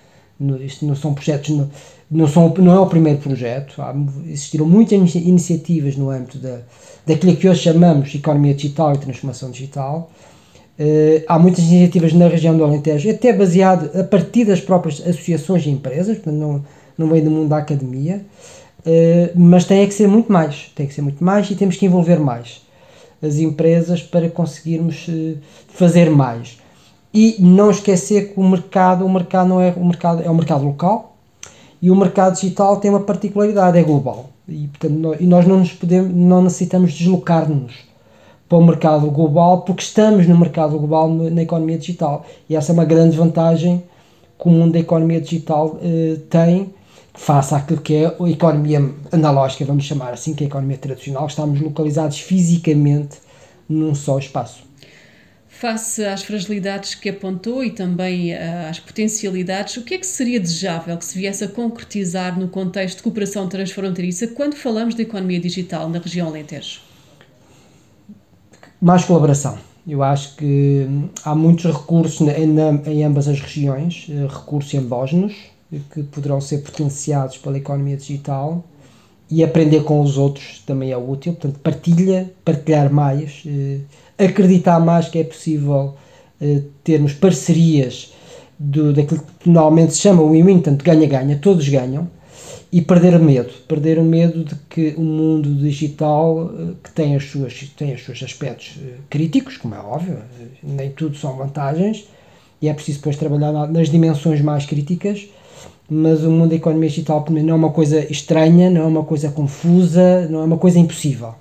não, 0.49 0.63
isto 0.63 0.85
não 0.85 0.95
são 0.95 1.15
projetos, 1.15 1.57
não, 1.57 1.71
não, 2.11 2.29
são, 2.29 2.53
não 2.59 2.75
é 2.75 2.81
o 2.81 2.87
primeiro 2.87 3.19
projeto. 3.19 3.81
Há, 3.81 3.95
existiram 4.27 4.67
muitas 4.67 5.15
iniciativas 5.15 5.97
no 5.97 6.11
âmbito 6.11 6.37
da, 6.37 6.59
daquilo 7.07 7.35
que 7.35 7.49
hoje 7.49 7.63
chamamos 7.63 8.15
economia 8.15 8.53
digital 8.53 8.95
e 8.95 8.99
transformação 8.99 9.51
digital 9.51 10.11
Uh, 10.79 11.23
há 11.29 11.39
muitas 11.39 11.65
iniciativas 11.65 12.15
na 12.15 12.27
região 12.27 12.57
do 12.57 12.65
Alentejo, 12.65 13.11
até 13.11 13.31
baseado 13.31 13.91
a 13.99 14.03
partir 14.03 14.47
das 14.47 14.61
próprias 14.61 15.01
associações 15.01 15.67
e 15.67 15.71
empresas, 15.71 16.17
portanto 16.17 16.35
não, 16.35 16.65
não 16.97 17.09
vem 17.09 17.23
do 17.23 17.31
mundo 17.31 17.51
da 17.51 17.59
academia, 17.59 18.25
uh, 18.87 19.31
mas 19.35 19.65
tem 19.65 19.87
que 19.87 19.95
ser 19.95 20.09
muito 20.09 20.33
mais, 20.33 20.71
tem 20.75 20.87
que 20.87 20.95
ser 20.95 21.03
muito 21.03 21.23
mais 21.23 21.51
e 21.51 21.55
temos 21.55 21.77
que 21.77 21.87
envolver 21.87 22.19
mais 22.19 22.63
as 23.23 23.37
empresas 23.37 24.03
para 24.03 24.29
conseguirmos 24.29 25.07
uh, 25.09 25.37
fazer 25.69 26.11
mais. 26.11 26.59
E 27.15 27.37
não 27.39 27.71
esquecer 27.71 28.33
que 28.33 28.41
o 28.41 28.49
mercado, 28.49 29.05
o 29.05 29.13
mercado 29.13 29.49
não 29.49 29.61
é 29.61 29.73
o 29.77 29.85
mercado, 29.85 30.23
é 30.23 30.31
o 30.31 30.35
mercado 30.35 30.65
local 30.65 31.17
e 31.81 31.91
o 31.91 31.97
mercado 31.97 32.35
digital 32.35 32.79
tem 32.79 32.91
uma 32.91 33.01
particularidade, 33.01 33.79
é 33.79 33.83
global. 33.83 34.31
E, 34.49 34.69
portanto, 34.69 34.95
nós, 34.95 35.21
nós 35.21 35.47
não 35.47 35.59
nos 35.59 35.73
podemos, 35.73 36.15
não 36.15 36.43
necessitamos 36.43 36.93
deslocar-nos 36.93 37.75
para 38.49 38.59
o 38.59 38.65
mercado 38.65 39.11
global, 39.11 39.63
porque 39.63 39.83
estamos 39.83 40.27
no 40.29 40.39
mercado 40.39 40.79
global 40.79 41.09
na 41.09 41.43
economia 41.43 41.79
digital. 41.79 42.25
E 42.49 42.55
essa 42.55 42.71
é 42.71 42.75
uma 42.75 42.85
grande 42.85 43.17
vantagem 43.17 43.83
que 44.39 44.49
o 44.49 44.51
mundo 44.51 44.73
da 44.73 44.79
economia 44.79 45.21
digital 45.21 45.79
eh, 45.83 46.19
tem, 46.29 46.75
face 47.15 47.55
àquilo 47.55 47.81
que 47.81 47.95
é 47.95 48.07
a 48.07 48.31
economia 48.31 48.91
analógica, 49.11 49.65
vamos 49.65 49.85
chamar 49.85 50.13
assim, 50.13 50.35
que 50.35 50.45
é 50.45 50.47
a 50.47 50.49
economia 50.49 50.79
tradicional, 50.79 51.27
estamos 51.27 51.61
localizados 51.61 52.21
fisicamente 52.21 53.19
num 53.69 53.95
só 53.95 54.19
espaço. 54.19 54.65
Face 55.49 56.05
às 56.05 56.23
fragilidades 56.23 56.95
que 56.95 57.09
apontou 57.09 57.63
e 57.63 57.71
também 57.71 58.33
uh, 58.33 58.69
às 58.69 58.81
potencialidades, 58.81 59.77
o 59.77 59.85
que 59.85 59.95
é 59.95 59.99
que 59.99 60.07
seria 60.07 60.41
desejável 60.41 60.97
que 60.97 61.05
se 61.05 61.17
viesse 61.17 61.45
a 61.45 61.49
concretizar 61.49 62.39
no 62.39 62.49
contexto 62.49 62.97
de 62.97 63.03
cooperação 63.05 63.49
transfronteiriça 63.49 64.27
quando 64.29 64.55
falamos 64.55 64.95
de 64.95 65.03
economia 65.03 65.39
digital 65.39 65.89
na 65.89 65.99
região 65.99 66.27
Alentejo? 66.27 66.93
mais 68.83 69.05
colaboração. 69.05 69.57
Eu 69.87 70.03
acho 70.03 70.35
que 70.37 70.87
hum, 70.89 71.09
há 71.25 71.35
muitos 71.35 71.73
recursos 71.73 72.21
em, 72.21 72.57
em 72.87 73.05
ambas 73.05 73.29
as 73.29 73.41
regiões, 73.41 74.07
eh, 74.11 74.27
recursos 74.29 74.75
endógenos, 74.75 75.35
que 75.91 76.03
poderão 76.05 76.41
ser 76.41 76.59
potenciados 76.59 77.39
pela 77.39 77.59
economia 77.59 77.97
digital 77.97 78.65
e 79.31 79.43
aprender 79.43 79.83
com 79.85 80.01
os 80.01 80.19
outros 80.19 80.63
também 80.67 80.93
é 80.93 80.97
útil. 80.97 81.33
Portanto, 81.33 81.59
partilha, 81.61 82.31
partilhar 82.45 82.93
mais, 82.93 83.43
eh, 83.47 83.81
acreditar 84.19 84.79
mais 84.81 85.09
que 85.09 85.19
é 85.19 85.25
possível 85.25 85.95
eh, 86.41 86.63
termos 86.85 87.15
parcerias 87.15 88.13
do, 88.59 88.93
daquilo 88.93 89.23
que 89.41 89.49
normalmente 89.49 89.95
se 89.95 90.01
chama 90.01 90.23
win-win, 90.23 90.61
portanto, 90.61 90.85
ganha-ganha, 90.85 91.39
todos 91.39 91.69
ganham 91.69 92.09
e 92.73 92.81
perder 92.81 93.15
o 93.17 93.23
medo, 93.23 93.53
perder 93.69 93.99
o 93.99 94.03
medo 94.03 94.45
de 94.45 94.55
que 94.71 94.95
o 94.97 95.03
mundo 95.03 95.55
digital 95.55 96.51
eh, 96.59 96.73
que 96.83 96.91
tem 96.93 97.15
as 97.15 97.25
suas 97.25 97.53
tem 97.77 97.95
os 97.95 98.03
seus 98.03 98.23
aspectos 98.23 98.79
eh, 98.83 98.95
críticos, 99.11 99.59
como 99.59 99.75
é 99.75 99.79
óbvio, 99.79 100.15
eh, 100.41 100.47
nem 100.63 100.91
tudo 100.91 101.17
são 101.17 101.37
vantagens, 101.37 102.09
e 102.63 102.69
é 102.69 102.73
preciso 102.73 102.99
depois 102.99 103.17
trabalhar 103.17 103.53
nas 103.69 103.91
dimensões 103.91 104.41
mais 104.41 104.65
críticas, 104.65 105.29
mas 105.91 106.25
o 106.25 106.31
mundo 106.31 106.51
da 106.51 106.57
economia 106.57 106.89
digital 106.89 107.25
não 107.29 107.55
é 107.55 107.57
uma 107.57 107.71
coisa 107.71 108.01
estranha, 108.11 108.71
não 108.71 108.83
é 108.83 108.87
uma 108.87 109.05
coisa 109.05 109.31
confusa, 109.31 110.27
não 110.29 110.41
é 110.41 110.45
uma 110.45 110.57
coisa 110.57 110.79
impossível. 110.79 111.35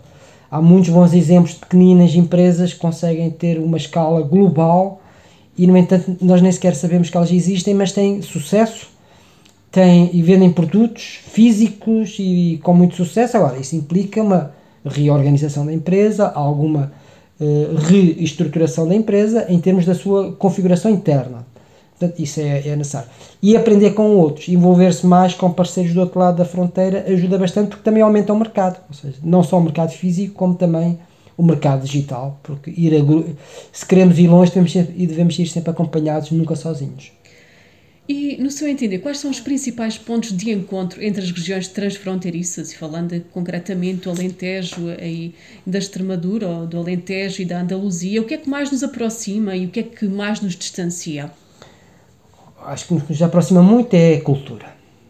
Há 0.50 0.62
muitos 0.62 0.90
bons 0.90 1.14
exemplos 1.14 1.54
de 1.54 1.60
pequeninas 1.60 2.14
empresas 2.14 2.74
que 2.74 2.80
conseguem 2.80 3.30
ter 3.30 3.58
uma 3.58 3.78
escala 3.78 4.22
global 4.22 5.02
e, 5.58 5.66
no 5.66 5.78
entanto, 5.78 6.18
nós 6.22 6.42
nem 6.42 6.52
sequer 6.52 6.76
sabemos 6.76 7.10
que 7.10 7.16
elas 7.16 7.32
existem, 7.32 7.74
mas 7.74 7.92
têm 7.92 8.22
sucesso 8.22 8.92
têm, 9.72 10.10
e 10.14 10.22
vendem 10.22 10.52
produtos 10.52 11.20
físicos 11.32 12.18
e 12.20 12.60
com 12.62 12.74
muito 12.74 12.96
sucesso. 12.96 13.38
Agora, 13.38 13.58
isso 13.58 13.76
implica 13.76 14.22
uma 14.22 14.52
reorganização 14.86 15.66
da 15.66 15.74
empresa, 15.74 16.30
alguma 16.30 16.92
uh, 17.40 17.76
reestruturação 17.78 18.88
da 18.88 18.94
empresa 18.94 19.46
em 19.48 19.60
termos 19.60 19.86
da 19.86 19.96
sua 19.96 20.34
configuração 20.34 20.92
interna. 20.92 21.46
Portanto, 22.02 22.20
isso 22.20 22.40
é, 22.40 22.68
é 22.68 22.76
necessário. 22.76 23.08
E 23.44 23.56
aprender 23.56 23.92
com 23.92 24.16
outros, 24.18 24.50
envolver-se 24.50 25.06
mais 25.06 25.36
com 25.36 25.52
parceiros 25.52 25.94
do 25.94 26.00
outro 26.00 26.20
lado 26.20 26.38
da 26.38 26.46
fronteira 26.46 27.06
ajuda 27.08 27.38
bastante 27.38 27.70
porque 27.70 27.84
também 27.84 28.02
aumenta 28.02 28.34
o 28.34 28.40
mercado. 28.40 28.82
Ou 28.90 28.96
seja, 28.96 29.18
não 29.24 29.44
só 29.44 29.60
o 29.60 29.64
mercado 29.64 29.92
físico, 29.92 30.34
como 30.34 30.56
também 30.56 30.98
o 31.38 31.44
mercado 31.44 31.86
digital. 31.86 32.40
Porque 32.42 32.72
ir 32.76 32.96
a, 32.96 33.00
se 33.72 33.86
queremos 33.86 34.18
ir 34.18 34.28
longe 34.28 34.52
temos 34.52 34.74
e 34.74 35.06
devemos 35.06 35.38
ir 35.38 35.46
sempre 35.46 35.70
acompanhados, 35.70 36.32
nunca 36.32 36.56
sozinhos. 36.56 37.12
E, 38.10 38.36
no 38.42 38.50
seu 38.50 38.68
entender, 38.68 38.98
quais 38.98 39.20
são 39.20 39.30
os 39.30 39.40
principais 39.40 39.98
pontos 39.98 40.36
de 40.36 40.52
encontro 40.52 41.04
entre 41.04 41.22
as 41.22 41.30
regiões 41.30 41.68
transfronteiriças, 41.68 42.72
e 42.72 42.76
falando 42.76 43.22
concretamente 43.32 44.02
do 44.02 44.10
Alentejo 44.10 44.90
e 45.00 45.36
da 45.66 45.78
Extremadura, 45.78 46.48
ou 46.48 46.68
do 46.68 46.80
Alentejo 46.80 47.44
e 47.44 47.46
da 47.46 47.62
Andaluzia, 47.62 48.22
o 48.22 48.26
que 48.26 48.34
é 48.34 48.38
que 48.38 48.50
mais 48.50 48.72
nos 48.72 48.84
aproxima 48.84 49.56
e 49.56 49.68
o 49.68 49.70
que 49.70 49.82
é 49.82 49.84
que 49.84 50.08
mais 50.08 50.42
nos 50.42 50.56
distancia? 50.56 51.32
Acho 52.66 52.88
que 52.88 52.94
nos 52.94 53.22
aproxima 53.22 53.62
muito 53.62 53.94
é 53.94 54.16
a 54.16 54.22
cultura. 54.22 54.66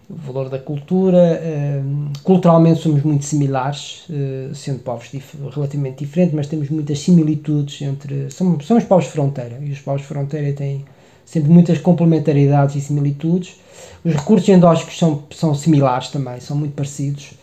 O 0.10 0.16
valor 0.16 0.50
da 0.50 0.60
cultura, 0.60 1.40
eh, 1.42 1.82
culturalmente 2.24 2.82
somos 2.82 3.02
muito 3.04 3.24
similares, 3.24 4.04
eh, 4.10 4.50
sendo 4.54 4.80
povos 4.80 5.10
relativamente 5.54 6.04
diferentes, 6.04 6.34
mas 6.34 6.48
temos 6.48 6.70
muitas 6.70 7.00
similitudes 7.00 7.82
entre. 7.82 8.30
Somos, 8.30 8.66
somos 8.66 8.84
povos 8.84 9.06
fronteira, 9.06 9.58
e 9.62 9.72
os 9.72 9.80
povos 9.80 10.02
fronteira 10.02 10.52
têm 10.54 10.86
sempre 11.26 11.50
muitas 11.50 11.78
complementaridades 11.78 12.76
e 12.76 12.82
similitudes. 12.82 13.56
Os 14.04 14.14
recursos 14.14 14.50
endógenos 14.50 14.98
são, 14.98 15.24
são 15.32 15.56
similares 15.56 16.10
também, 16.10 16.40
são 16.42 16.58
muito 16.58 16.74
parecidos. 16.74 17.34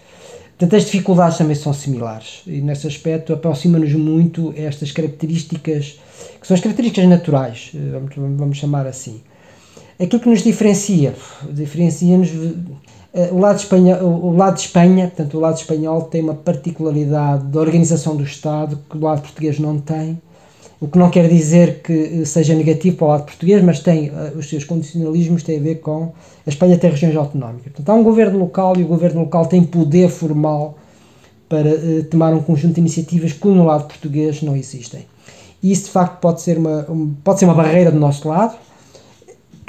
Portanto, 0.58 0.76
as 0.76 0.84
dificuldades 0.84 1.38
também 1.38 1.54
são 1.54 1.72
similares 1.72 2.42
e 2.46 2.60
nesse 2.60 2.86
aspecto 2.86 3.32
aproxima-nos 3.32 3.92
muito 3.92 4.52
estas 4.56 4.90
características, 4.90 6.00
que 6.40 6.46
são 6.46 6.54
as 6.54 6.60
características 6.60 7.08
naturais, 7.08 7.70
eh, 7.74 7.78
vamos, 7.92 8.38
vamos 8.38 8.58
chamar 8.58 8.86
assim. 8.86 9.22
Aquilo 10.00 10.22
que 10.22 10.28
nos 10.28 10.42
diferencia, 10.42 11.14
diferencia-nos 11.50 12.30
eh, 13.12 13.30
o 13.32 13.38
lado, 13.38 13.56
de 13.56 13.62
Espanha, 13.62 14.02
o 14.02 14.36
lado 14.36 14.54
de 14.54 14.60
Espanha, 14.60 15.08
portanto, 15.08 15.36
o 15.36 15.40
lado 15.40 15.56
espanhol 15.56 16.02
tem 16.02 16.22
uma 16.22 16.34
particularidade 16.34 17.44
da 17.46 17.60
organização 17.60 18.14
do 18.16 18.22
Estado 18.22 18.78
que 18.88 18.96
o 18.96 19.00
lado 19.00 19.22
português 19.22 19.58
não 19.58 19.78
tem 19.78 20.18
o 20.80 20.86
que 20.86 20.98
não 20.98 21.10
quer 21.10 21.28
dizer 21.28 21.82
que 21.82 22.24
seja 22.24 22.54
negativo 22.54 22.96
para 22.96 23.04
o 23.04 23.08
lado 23.08 23.24
português, 23.24 23.62
mas 23.62 23.80
tem 23.80 24.10
uh, 24.10 24.38
os 24.38 24.48
seus 24.48 24.64
condicionalismos 24.64 25.42
têm 25.42 25.58
a 25.58 25.60
ver 25.62 25.76
com 25.76 26.12
a 26.46 26.48
Espanha 26.48 26.78
tem 26.78 26.90
regiões 26.90 27.16
autonómicas. 27.16 27.72
Portanto, 27.72 27.88
há 27.88 27.94
um 27.94 28.04
governo 28.04 28.38
local 28.38 28.76
e 28.76 28.84
o 28.84 28.86
governo 28.86 29.20
local 29.20 29.46
tem 29.46 29.62
poder 29.64 30.08
formal 30.08 30.78
para 31.48 31.68
uh, 31.68 32.04
tomar 32.04 32.32
um 32.32 32.42
conjunto 32.42 32.74
de 32.74 32.80
iniciativas 32.80 33.32
que 33.32 33.48
no 33.48 33.64
lado 33.64 33.88
português 33.88 34.40
não 34.42 34.54
existem. 34.54 35.06
E 35.60 35.72
isso 35.72 35.86
de 35.86 35.90
facto 35.90 36.20
pode 36.20 36.40
ser 36.42 36.58
uma, 36.58 36.86
um, 36.88 37.12
pode 37.24 37.40
ser 37.40 37.46
uma 37.46 37.54
barreira 37.54 37.90
do 37.90 37.98
nosso 37.98 38.28
lado. 38.28 38.56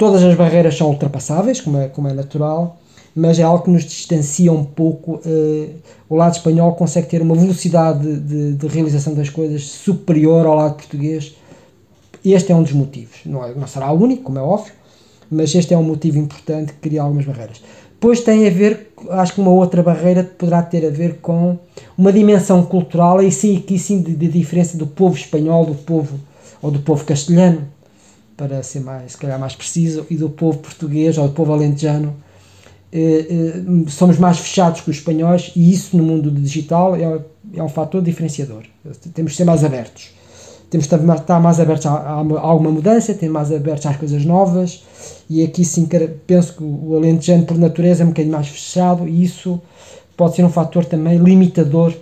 Todas 0.00 0.22
as 0.22 0.34
barreiras 0.34 0.78
são 0.78 0.88
ultrapassáveis, 0.88 1.60
como 1.60 1.76
é, 1.76 1.86
como 1.86 2.08
é 2.08 2.14
natural, 2.14 2.78
mas 3.14 3.38
é 3.38 3.42
algo 3.42 3.64
que 3.64 3.70
nos 3.70 3.84
distancia 3.84 4.50
um 4.50 4.64
pouco. 4.64 5.16
Uh, 5.16 5.74
o 6.08 6.16
lado 6.16 6.32
espanhol 6.32 6.72
consegue 6.72 7.06
ter 7.06 7.20
uma 7.20 7.34
velocidade 7.34 8.16
de, 8.18 8.54
de, 8.54 8.66
realização 8.66 9.12
das 9.12 9.28
coisas 9.28 9.62
superior 9.64 10.46
ao 10.46 10.54
lado 10.54 10.76
português. 10.76 11.34
Este 12.24 12.50
é 12.50 12.56
um 12.56 12.62
dos 12.62 12.72
motivos. 12.72 13.18
Não, 13.26 13.44
é, 13.44 13.54
não 13.54 13.66
será 13.66 13.92
o 13.92 14.02
único, 14.02 14.22
como 14.22 14.38
é 14.38 14.40
óbvio, 14.40 14.72
mas 15.30 15.54
este 15.54 15.74
é 15.74 15.76
um 15.76 15.82
motivo 15.82 16.16
importante 16.16 16.72
que 16.72 16.78
cria 16.78 17.02
algumas 17.02 17.26
barreiras. 17.26 17.60
Depois 17.92 18.20
tem 18.20 18.48
a 18.48 18.50
ver, 18.50 18.94
acho 19.10 19.34
que 19.34 19.40
uma 19.42 19.50
outra 19.50 19.82
barreira 19.82 20.24
poderá 20.24 20.62
ter 20.62 20.86
a 20.86 20.90
ver 20.90 21.16
com 21.16 21.58
uma 21.98 22.10
dimensão 22.10 22.64
cultural, 22.64 23.22
e 23.22 23.30
sim, 23.30 23.58
aqui 23.58 23.78
sim, 23.78 24.00
de, 24.00 24.16
de 24.16 24.28
diferença 24.28 24.78
do 24.78 24.86
povo 24.86 25.14
espanhol, 25.14 25.66
do 25.66 25.74
povo, 25.74 26.18
ou 26.62 26.70
do 26.70 26.78
povo 26.78 27.04
castelhano, 27.04 27.68
para 28.40 28.62
ser 28.62 28.80
mais, 28.80 29.12
se 29.12 29.18
calhar 29.18 29.38
mais 29.38 29.54
preciso, 29.54 30.06
e 30.08 30.16
do 30.16 30.30
povo 30.30 30.56
português, 30.60 31.18
ou 31.18 31.28
do 31.28 31.34
povo 31.34 31.52
alentejano, 31.52 32.16
eh, 32.90 33.26
eh, 33.28 33.90
somos 33.90 34.18
mais 34.18 34.38
fechados 34.38 34.80
que 34.80 34.88
os 34.88 34.96
espanhóis 34.96 35.52
e 35.54 35.70
isso 35.70 35.94
no 35.94 36.02
mundo 36.02 36.30
digital 36.30 36.96
é, 36.96 37.20
é 37.54 37.62
um 37.62 37.68
fator 37.68 38.00
diferenciador. 38.00 38.62
Temos 39.12 39.32
que 39.32 39.36
ser 39.36 39.44
mais 39.44 39.62
abertos. 39.62 40.12
Temos 40.70 40.86
que 40.86 40.94
estar 40.94 41.38
mais 41.38 41.60
abertos 41.60 41.84
a, 41.84 41.92
a, 41.92 42.14
a 42.20 42.40
alguma 42.40 42.70
mudança, 42.70 43.12
ter 43.12 43.28
mais 43.28 43.52
abertos 43.52 43.84
às 43.84 43.96
coisas 43.98 44.24
novas 44.24 44.84
e 45.28 45.44
aqui 45.44 45.62
sim 45.62 45.86
penso 46.26 46.54
que 46.54 46.62
o 46.64 46.96
alentejano 46.96 47.44
por 47.44 47.58
natureza 47.58 48.02
é 48.02 48.06
um 48.06 48.08
bocadinho 48.08 48.32
mais 48.32 48.48
fechado 48.48 49.06
e 49.06 49.22
isso 49.22 49.60
pode 50.16 50.36
ser 50.36 50.44
um 50.44 50.50
fator 50.50 50.86
também 50.86 51.18
limitador 51.18 51.92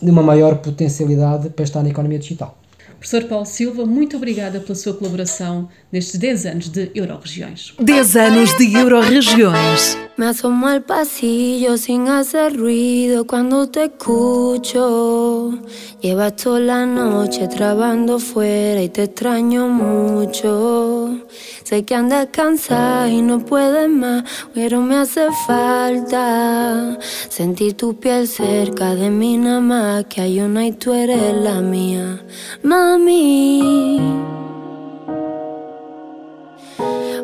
de 0.00 0.10
uma 0.10 0.22
maior 0.22 0.56
potencialidade 0.58 1.50
para 1.50 1.64
estar 1.64 1.82
na 1.82 1.88
economia 1.88 2.20
digital. 2.20 2.56
Professor 3.04 3.28
Paulo 3.28 3.44
Silva, 3.44 3.84
muito 3.84 4.16
obrigada 4.16 4.60
pela 4.60 4.74
sua 4.74 4.94
colaboração 4.94 5.68
nestes 5.92 6.18
10 6.18 6.46
anos 6.46 6.68
de 6.70 6.90
Euroregiões. 6.94 7.74
10 7.78 8.16
anos 8.16 8.56
de 8.56 8.74
Euroregiões. 8.74 9.98
Me 10.16 10.24
asomo 10.26 10.66
al 10.66 10.80
pasillo 10.80 11.76
sin 11.76 12.08
hacer 12.08 12.56
ruido 12.56 13.26
cuando 13.26 13.66
te 13.66 13.84
escucho. 13.84 15.58
Llevas 16.00 16.36
toda 16.36 16.60
la 16.60 16.86
noche 16.86 17.46
trabando 17.46 18.18
fuera 18.18 18.80
y 18.80 18.88
te 18.88 19.02
extraño 19.02 19.68
mucho. 19.68 21.20
Sé 21.64 21.82
que 21.82 21.94
andas 21.94 22.28
cansada 22.30 23.08
y 23.08 23.22
no 23.22 23.38
puedes 23.38 23.88
más, 23.88 24.22
pero 24.52 24.82
me 24.82 24.96
hace 24.96 25.28
falta 25.46 26.98
sentir 27.30 27.74
tu 27.74 27.96
piel 27.96 28.28
cerca 28.28 28.94
de 28.94 29.08
mí 29.08 29.38
nada 29.38 29.60
más, 29.60 30.04
que 30.04 30.20
hay 30.20 30.40
una 30.40 30.66
y 30.66 30.72
tú 30.72 30.92
eres 30.92 31.32
la 31.32 31.62
mía, 31.62 32.22
mami. 32.62 33.98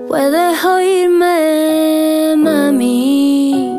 Puedes 0.09 0.65
oírme, 0.65 2.35
mami. 2.39 3.79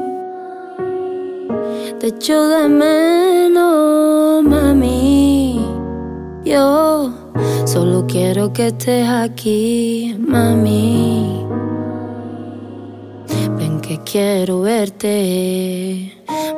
Te 2.00 2.08
echo 2.08 2.48
de 2.50 2.70
menos, 2.70 4.44
mami. 4.44 5.60
Yo 6.46 7.21
Solo 7.72 8.06
quiero 8.06 8.52
que 8.52 8.68
estés 8.68 9.08
aquí, 9.08 10.14
mami. 10.20 11.46
Ven 13.58 13.80
que 13.80 13.98
quiero 14.04 14.60
verte. 14.60 16.12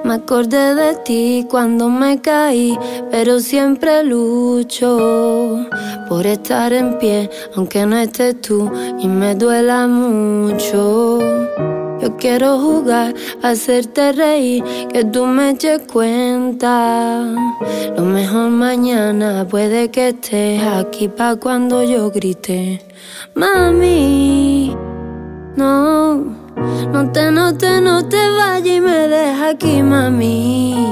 Me 0.03 0.13
acordé 0.15 0.73
de 0.73 0.95
ti 1.05 1.45
cuando 1.47 1.87
me 1.87 2.19
caí, 2.19 2.75
pero 3.11 3.39
siempre 3.39 4.03
lucho 4.03 5.59
por 6.09 6.25
estar 6.25 6.73
en 6.73 6.97
pie, 6.97 7.29
aunque 7.55 7.85
no 7.85 7.95
estés 7.97 8.41
tú 8.41 8.71
y 8.97 9.07
me 9.07 9.35
duela 9.35 9.85
mucho. 9.87 11.19
Yo 12.01 12.17
quiero 12.17 12.59
jugar, 12.59 13.13
hacerte 13.41 14.11
reír, 14.11 14.63
que 14.91 15.05
tú 15.05 15.25
me 15.25 15.51
eches 15.51 15.81
cuenta. 15.91 17.23
Lo 17.95 18.03
mejor 18.03 18.49
mañana 18.49 19.47
puede 19.47 19.89
que 19.91 20.09
estés 20.09 20.61
aquí 20.63 21.07
pa' 21.07 21.35
cuando 21.37 21.83
yo 21.83 22.09
grite. 22.11 22.81
Mami, 23.35 24.75
no, 25.55 26.15
no 26.91 27.11
te, 27.11 27.31
no 27.31 27.55
te, 27.55 27.79
no 27.81 28.07
te 28.07 28.29
vayas 28.29 28.67
y 28.67 28.81
me 28.81 29.07
deja 29.07 29.49
aquí, 29.49 29.81
mami. 29.81 30.87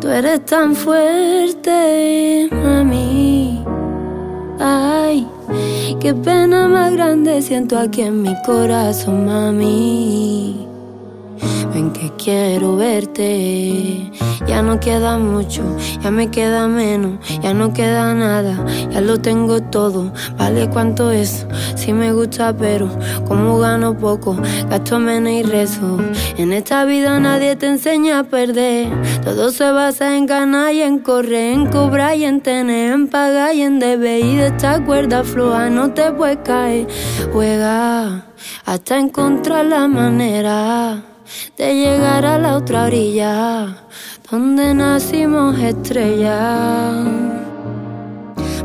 Tú 0.00 0.08
eres 0.08 0.44
tan 0.44 0.74
fuerte, 0.74 2.48
mami. 2.50 3.64
Ay. 4.58 5.29
Qué 5.98 6.14
pena 6.14 6.68
más 6.68 6.92
grande 6.92 7.42
siento 7.42 7.78
aquí 7.78 8.02
en 8.02 8.22
mi 8.22 8.34
corazón, 8.42 9.26
mami. 9.26 10.59
En 11.74 11.92
que 11.92 12.12
quiero 12.16 12.76
verte. 12.76 14.10
Ya 14.46 14.62
no 14.62 14.80
queda 14.80 15.18
mucho, 15.18 15.62
ya 16.02 16.10
me 16.10 16.30
queda 16.30 16.66
menos, 16.66 17.18
ya 17.42 17.54
no 17.54 17.72
queda 17.72 18.14
nada, 18.14 18.64
ya 18.90 19.00
lo 19.00 19.20
tengo 19.20 19.60
todo. 19.62 20.12
Vale 20.38 20.68
cuánto 20.70 21.10
es, 21.10 21.46
si 21.76 21.92
me 21.92 22.12
gusta, 22.12 22.52
pero 22.56 22.88
como 23.28 23.58
gano 23.58 23.96
poco, 23.96 24.36
gasto 24.68 24.98
menos 24.98 25.32
y 25.32 25.42
rezo. 25.42 25.98
En 26.36 26.52
esta 26.52 26.84
vida 26.84 27.20
nadie 27.20 27.56
te 27.56 27.66
enseña 27.66 28.20
a 28.20 28.24
perder, 28.24 28.88
todo 29.22 29.50
se 29.50 29.70
basa 29.70 30.16
en 30.16 30.26
ganar 30.26 30.74
y 30.74 30.82
en 30.82 30.98
correr, 30.98 31.52
en 31.54 31.66
cobrar 31.66 32.16
y 32.16 32.24
en 32.24 32.40
tener, 32.40 32.92
en 32.92 33.08
pagar 33.08 33.54
y 33.54 33.62
en 33.62 33.78
deber. 33.78 34.24
Y 34.24 34.36
de 34.36 34.46
esta 34.48 34.84
cuerda 34.84 35.22
floja 35.22 35.70
no 35.70 35.92
te 35.92 36.10
puedes 36.12 36.38
caer, 36.38 36.86
juega 37.32 38.24
hasta 38.64 38.98
encontrar 38.98 39.66
la 39.66 39.86
manera 39.86 41.02
de 41.56 41.74
llegar 41.74 42.24
a 42.24 42.38
la 42.38 42.56
otra 42.56 42.84
orilla 42.84 43.76
donde 44.30 44.74
nacimos 44.74 45.58
estrellas. 45.58 47.06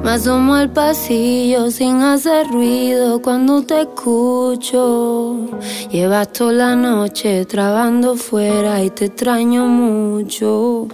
Me 0.04 0.12
asomo 0.12 0.54
al 0.54 0.70
pasillo 0.70 1.72
sin 1.72 2.04
hacer 2.04 2.48
ruido 2.48 3.20
cuando 3.22 3.64
te 3.64 3.82
escucho. 3.82 5.50
Llevas 5.90 6.32
toda 6.32 6.52
la 6.54 6.76
noche 6.76 7.46
trabando 7.46 8.16
fuera 8.16 8.84
y 8.84 8.92
te 8.92 9.06
extraño 9.06 9.66
mucho. 9.66 10.88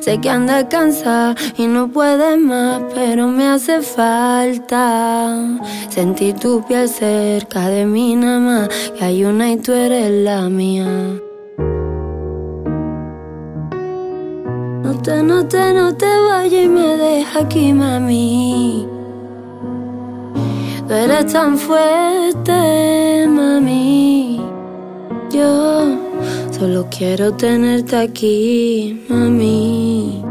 Sé 0.00 0.18
que 0.18 0.30
andas 0.30 0.66
cansada 0.68 1.34
y 1.56 1.66
no 1.66 1.88
puedes 1.88 2.38
más, 2.38 2.82
pero 2.94 3.28
me 3.28 3.46
hace 3.46 3.82
falta 3.82 5.36
sentir 5.88 6.34
tu 6.34 6.64
piel 6.66 6.88
cerca 6.88 7.68
de 7.68 7.86
mí 7.86 8.16
nada 8.16 8.40
más. 8.40 8.68
Que 8.98 9.04
hay 9.04 9.24
una 9.24 9.52
y 9.52 9.56
tú 9.58 9.72
eres 9.72 10.10
la 10.10 10.48
mía. 10.48 10.86
No 14.82 15.00
te, 15.02 15.22
no 15.22 15.46
te, 15.46 15.72
no 15.72 15.94
te 15.94 16.06
vayas 16.28 16.64
y 16.64 16.68
me 16.68 16.96
deja 16.96 17.40
aquí, 17.40 17.72
mami. 17.72 18.86
Tú 20.88 20.94
eres 20.94 21.32
tan 21.32 21.56
fuerte, 21.56 23.26
mami. 23.28 24.40
Yo 25.30 26.01
solo 26.62 26.86
quiero 26.96 27.34
tenerte 27.34 27.96
aquí, 27.96 29.04
mami. 29.08 30.22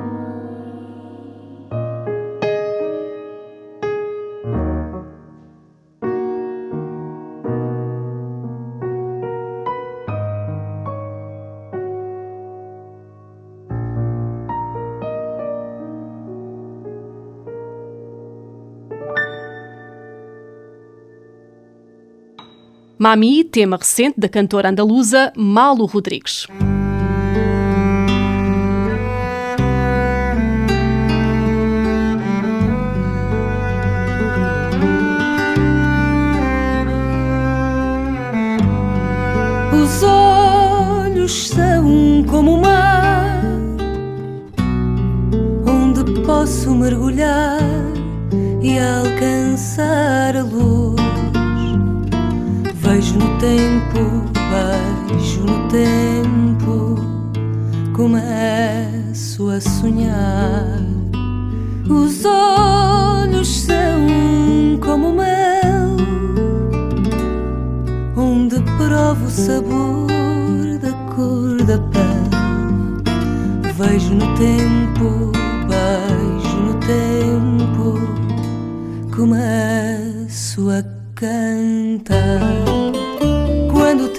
Mami, 23.01 23.43
tema 23.43 23.77
recente 23.77 24.19
da 24.19 24.29
cantora 24.29 24.69
andaluza 24.69 25.33
Malu 25.35 25.87
Rodrigues. 25.87 26.45
Os 39.73 40.03
olhos 40.03 41.47
são 41.47 42.23
como 42.29 42.53
o 42.53 42.61
mar, 42.61 43.41
onde 45.65 46.21
posso 46.21 46.75
mergulhar 46.75 47.63
e 48.61 48.77
alcançar 48.77 50.37
a 50.37 50.43
luz. 50.43 51.00
Vejo 53.11 53.19
no 53.19 53.37
tempo, 53.39 54.23
beijo 55.09 55.41
no 55.41 55.67
tempo, 55.67 56.95
começo 57.93 59.49
a 59.49 59.59
sonhar. 59.59 60.79
Os 61.89 62.23
olhos 62.23 63.63
são 63.63 64.79
como 64.79 65.11
mel, 65.11 65.97
onde 68.15 68.61
provo 68.77 69.25
o 69.25 69.29
sabor 69.29 70.07
da 70.81 70.93
cor 71.13 71.61
da 71.65 71.79
pele. 71.89 72.31
Vejo 73.75 74.13
no 74.13 74.33
tempo, 74.37 75.33
beijo 75.67 76.57
no 76.59 76.73
tempo, 76.79 77.99
começo 79.13 80.69
a 80.69 80.81
cantar 81.13 82.90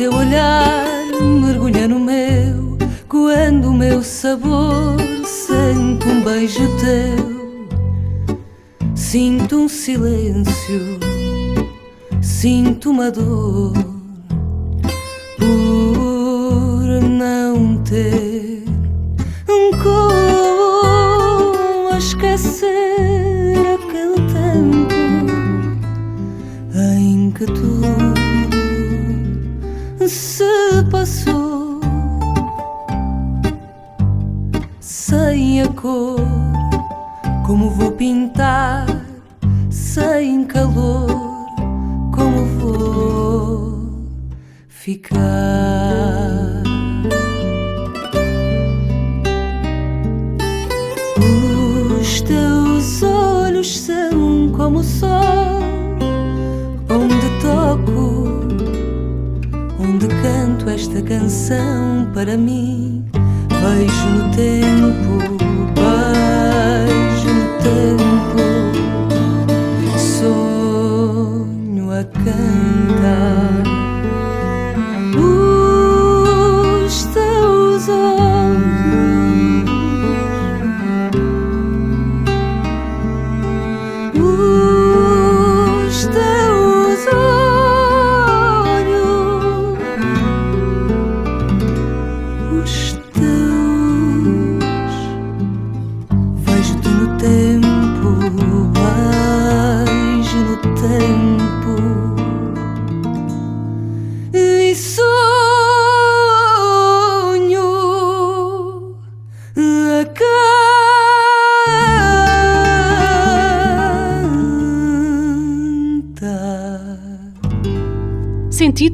teu 0.03 0.13
olhar 0.17 1.07
mergulha 1.41 1.87
no 1.87 2.01
meu, 2.01 2.77
quando 3.09 3.69
o 3.69 3.73
meu 3.73 4.03
sabor 4.03 4.97
sente 5.25 6.09
um 6.09 6.25
beijo 6.25 6.69
teu. 6.79 7.69
Sinto 8.97 9.59
um 9.59 9.69
silêncio, 9.69 10.99
sinto 12.21 12.91
uma 12.91 13.13
dor 13.13 13.75
por 15.39 16.83
não 17.09 17.77
ter 17.85 18.65
um 19.49 19.71
como 19.85 21.97
esquecer 21.97 23.55
aquele 23.77 24.17
tempo 24.33 24.97
em 26.75 27.31
que 27.31 27.47
tu 27.47 28.02
se 30.09 30.45
passou 30.91 31.81
sem 34.81 35.63
a 35.63 35.69
cor, 35.69 36.21
como 37.47 37.71
vou 37.71 37.93
pintar 37.93 38.87
sem 39.71 40.45
calor, 40.45 41.07
como 42.15 42.45
vou 42.59 43.89
ficar. 44.69 45.21
Os 52.01 52.21
teus 52.23 53.03
olhos 53.03 53.79
são 53.79 54.51
como 54.57 54.81
o 54.81 54.85
sol 54.85 55.12
esta 60.75 61.03
canção 61.03 62.11
para 62.15 62.37
mim. 62.37 63.05
Beijo 63.49 64.09
no 64.09 64.31
tempo, 64.35 65.42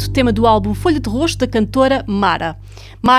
tema 0.07 0.31
do 0.31 0.47
álbum 0.47 0.75
Folha 0.75 1.01
de 1.01 1.09
Rosto 1.09 1.39
da 1.39 1.47
cantora 1.47 2.05
Mara. 2.07 2.59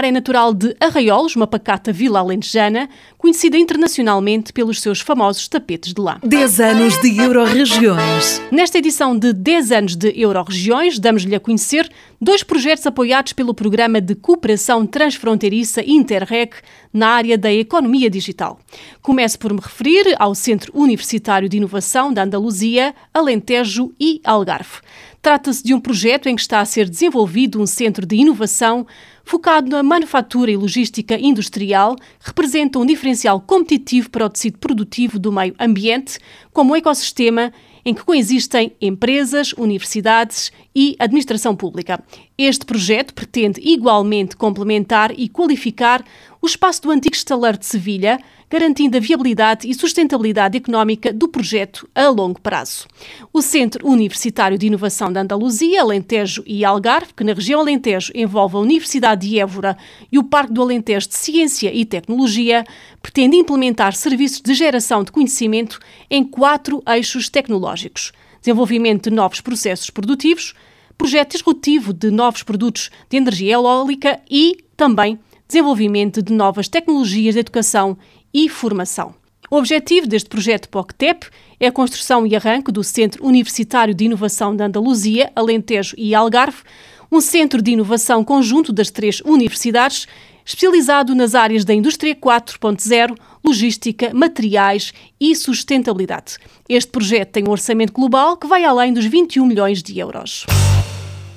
É 0.09 0.11
natural 0.11 0.53
de 0.53 0.75
Arraiolos, 0.79 1.35
uma 1.35 1.45
pacata 1.45 1.91
vila 1.91 2.19
alentejana, 2.19 2.89
conhecida 3.17 3.57
internacionalmente 3.57 4.51
pelos 4.53 4.81
seus 4.81 5.01
famosos 5.01 5.47
tapetes 5.47 5.93
de 5.93 6.01
lã. 6.01 6.17
10 6.23 6.59
anos 6.59 7.01
de 7.01 7.17
Euroregiões. 7.19 8.41
Nesta 8.51 8.77
edição 8.77 9.17
de 9.17 9.33
10 9.33 9.71
anos 9.71 9.95
de 9.95 10.13
Euroregiões, 10.19 10.97
damos-lhe 10.97 11.35
a 11.35 11.39
conhecer 11.39 11.89
dois 12.19 12.43
projetos 12.43 12.85
apoiados 12.87 13.33
pelo 13.33 13.53
Programa 13.53 13.99
de 13.99 14.15
Cooperação 14.15 14.85
Transfronteiriça 14.85 15.83
Interreg 15.85 16.51
na 16.93 17.09
área 17.09 17.37
da 17.37 17.51
economia 17.53 18.09
digital. 18.09 18.59
Começo 19.01 19.37
por 19.37 19.53
me 19.53 19.59
referir 19.59 20.15
ao 20.17 20.33
Centro 20.33 20.71
Universitário 20.75 21.49
de 21.49 21.57
Inovação 21.57 22.13
da 22.13 22.23
Andaluzia, 22.23 22.95
Alentejo 23.13 23.93
e 23.99 24.21
Algarve. 24.23 24.79
Trata-se 25.21 25.63
de 25.63 25.73
um 25.73 25.81
projeto 25.81 26.29
em 26.29 26.35
que 26.35 26.41
está 26.41 26.61
a 26.61 26.65
ser 26.65 26.89
desenvolvido 26.89 27.61
um 27.61 27.65
centro 27.65 28.05
de 28.05 28.15
inovação 28.15 28.87
focado 29.29 29.69
na 29.69 29.83
manufatura 29.83 30.49
e 30.49 30.57
logística 30.57 31.15
industrial, 31.15 31.95
representa 32.19 32.79
um 32.79 32.85
diferencial 32.85 33.39
competitivo 33.39 34.09
para 34.09 34.25
o 34.25 34.29
tecido 34.29 34.57
produtivo 34.57 35.19
do 35.19 35.31
meio 35.31 35.53
ambiente, 35.59 36.17
como 36.51 36.73
um 36.73 36.75
ecossistema 36.75 37.53
em 37.85 37.93
que 37.93 38.03
coexistem 38.03 38.71
empresas, 38.81 39.53
universidades 39.53 40.51
e 40.75 40.95
administração 40.97 41.55
pública. 41.55 42.03
Este 42.35 42.65
projeto 42.65 43.13
pretende 43.13 43.61
igualmente 43.63 44.35
complementar 44.35 45.11
e 45.15 45.29
qualificar 45.29 46.03
o 46.41 46.47
espaço 46.47 46.81
do 46.81 46.91
antigo 46.91 47.15
estaleiro 47.15 47.57
de 47.57 47.65
Sevilha, 47.65 48.19
garantindo 48.49 48.97
a 48.97 48.99
viabilidade 48.99 49.69
e 49.69 49.73
sustentabilidade 49.73 50.57
económica 50.57 51.13
do 51.13 51.27
projeto 51.27 51.87
a 51.93 52.07
longo 52.07 52.39
prazo. 52.39 52.87
O 53.31 53.41
Centro 53.41 53.87
Universitário 53.87 54.57
de 54.57 54.67
Inovação 54.67 55.11
da 55.11 55.21
Andaluzia, 55.21 55.81
Alentejo 55.81 56.43
e 56.47 56.63
Algarve, 56.63 57.13
que 57.13 57.23
na 57.23 57.33
região 57.33 57.59
Alentejo 57.59 58.11
envolve 58.15 58.55
a 58.55 58.59
Universidade 58.59 59.27
de 59.27 59.39
Évora 59.39 59.77
e 60.11 60.17
o 60.17 60.23
Parque 60.23 60.53
do 60.53 60.61
Alentejo 60.61 61.09
de 61.09 61.15
Ciência 61.15 61.73
e 61.73 61.85
Tecnologia, 61.85 62.63
pretende 63.01 63.35
implementar 63.35 63.93
serviços 63.93 64.41
de 64.41 64.53
geração 64.53 65.03
de 65.03 65.11
conhecimento 65.11 65.79
em 66.09 66.23
quatro 66.23 66.81
eixos 66.87 67.29
tecnológicos: 67.29 68.13
desenvolvimento 68.41 69.09
de 69.09 69.15
novos 69.15 69.41
processos 69.41 69.89
produtivos, 69.89 70.53
projeto 70.97 71.33
disruptivo 71.33 71.93
de 71.93 72.09
novos 72.09 72.43
produtos 72.43 72.89
de 73.09 73.17
energia 73.17 73.53
eólica 73.53 74.19
e 74.29 74.57
também 74.75 75.19
desenvolvimento 75.49 76.21
de 76.21 76.31
novas 76.31 76.67
tecnologias 76.67 77.33
de 77.33 77.39
educação 77.39 77.97
e 78.31 78.47
formação. 78.47 79.15
O 79.49 79.55
objetivo 79.57 80.05
deste 80.05 80.29
projeto 80.29 80.69
POCTEP 80.69 81.25
é 81.59 81.65
a 81.65 81.71
construção 81.71 82.27
e 82.27 82.35
arranque 82.35 82.71
do 82.71 82.83
Centro 82.83 83.25
Universitário 83.25 83.95
de 83.95 84.05
Inovação 84.05 84.55
da 84.55 84.67
Andaluzia, 84.67 85.31
Alentejo 85.35 85.95
e 85.97 86.13
Algarve, 86.13 86.59
um 87.11 87.19
centro 87.19 87.63
de 87.63 87.71
inovação 87.71 88.23
conjunto 88.23 88.71
das 88.71 88.91
três 88.91 89.21
universidades, 89.21 90.07
especializado 90.45 91.15
nas 91.15 91.33
áreas 91.33 91.65
da 91.65 91.73
Indústria 91.73 92.15
4.0, 92.15 93.17
logística, 93.43 94.13
materiais 94.13 94.93
e 95.19 95.35
sustentabilidade. 95.35 96.37
Este 96.69 96.91
projeto 96.91 97.31
tem 97.31 97.47
um 97.47 97.51
orçamento 97.51 97.91
global 97.91 98.37
que 98.37 98.45
vai 98.45 98.63
além 98.63 98.93
dos 98.93 99.05
21 99.05 99.47
milhões 99.47 99.81
de 99.81 99.97
euros. 99.97 100.45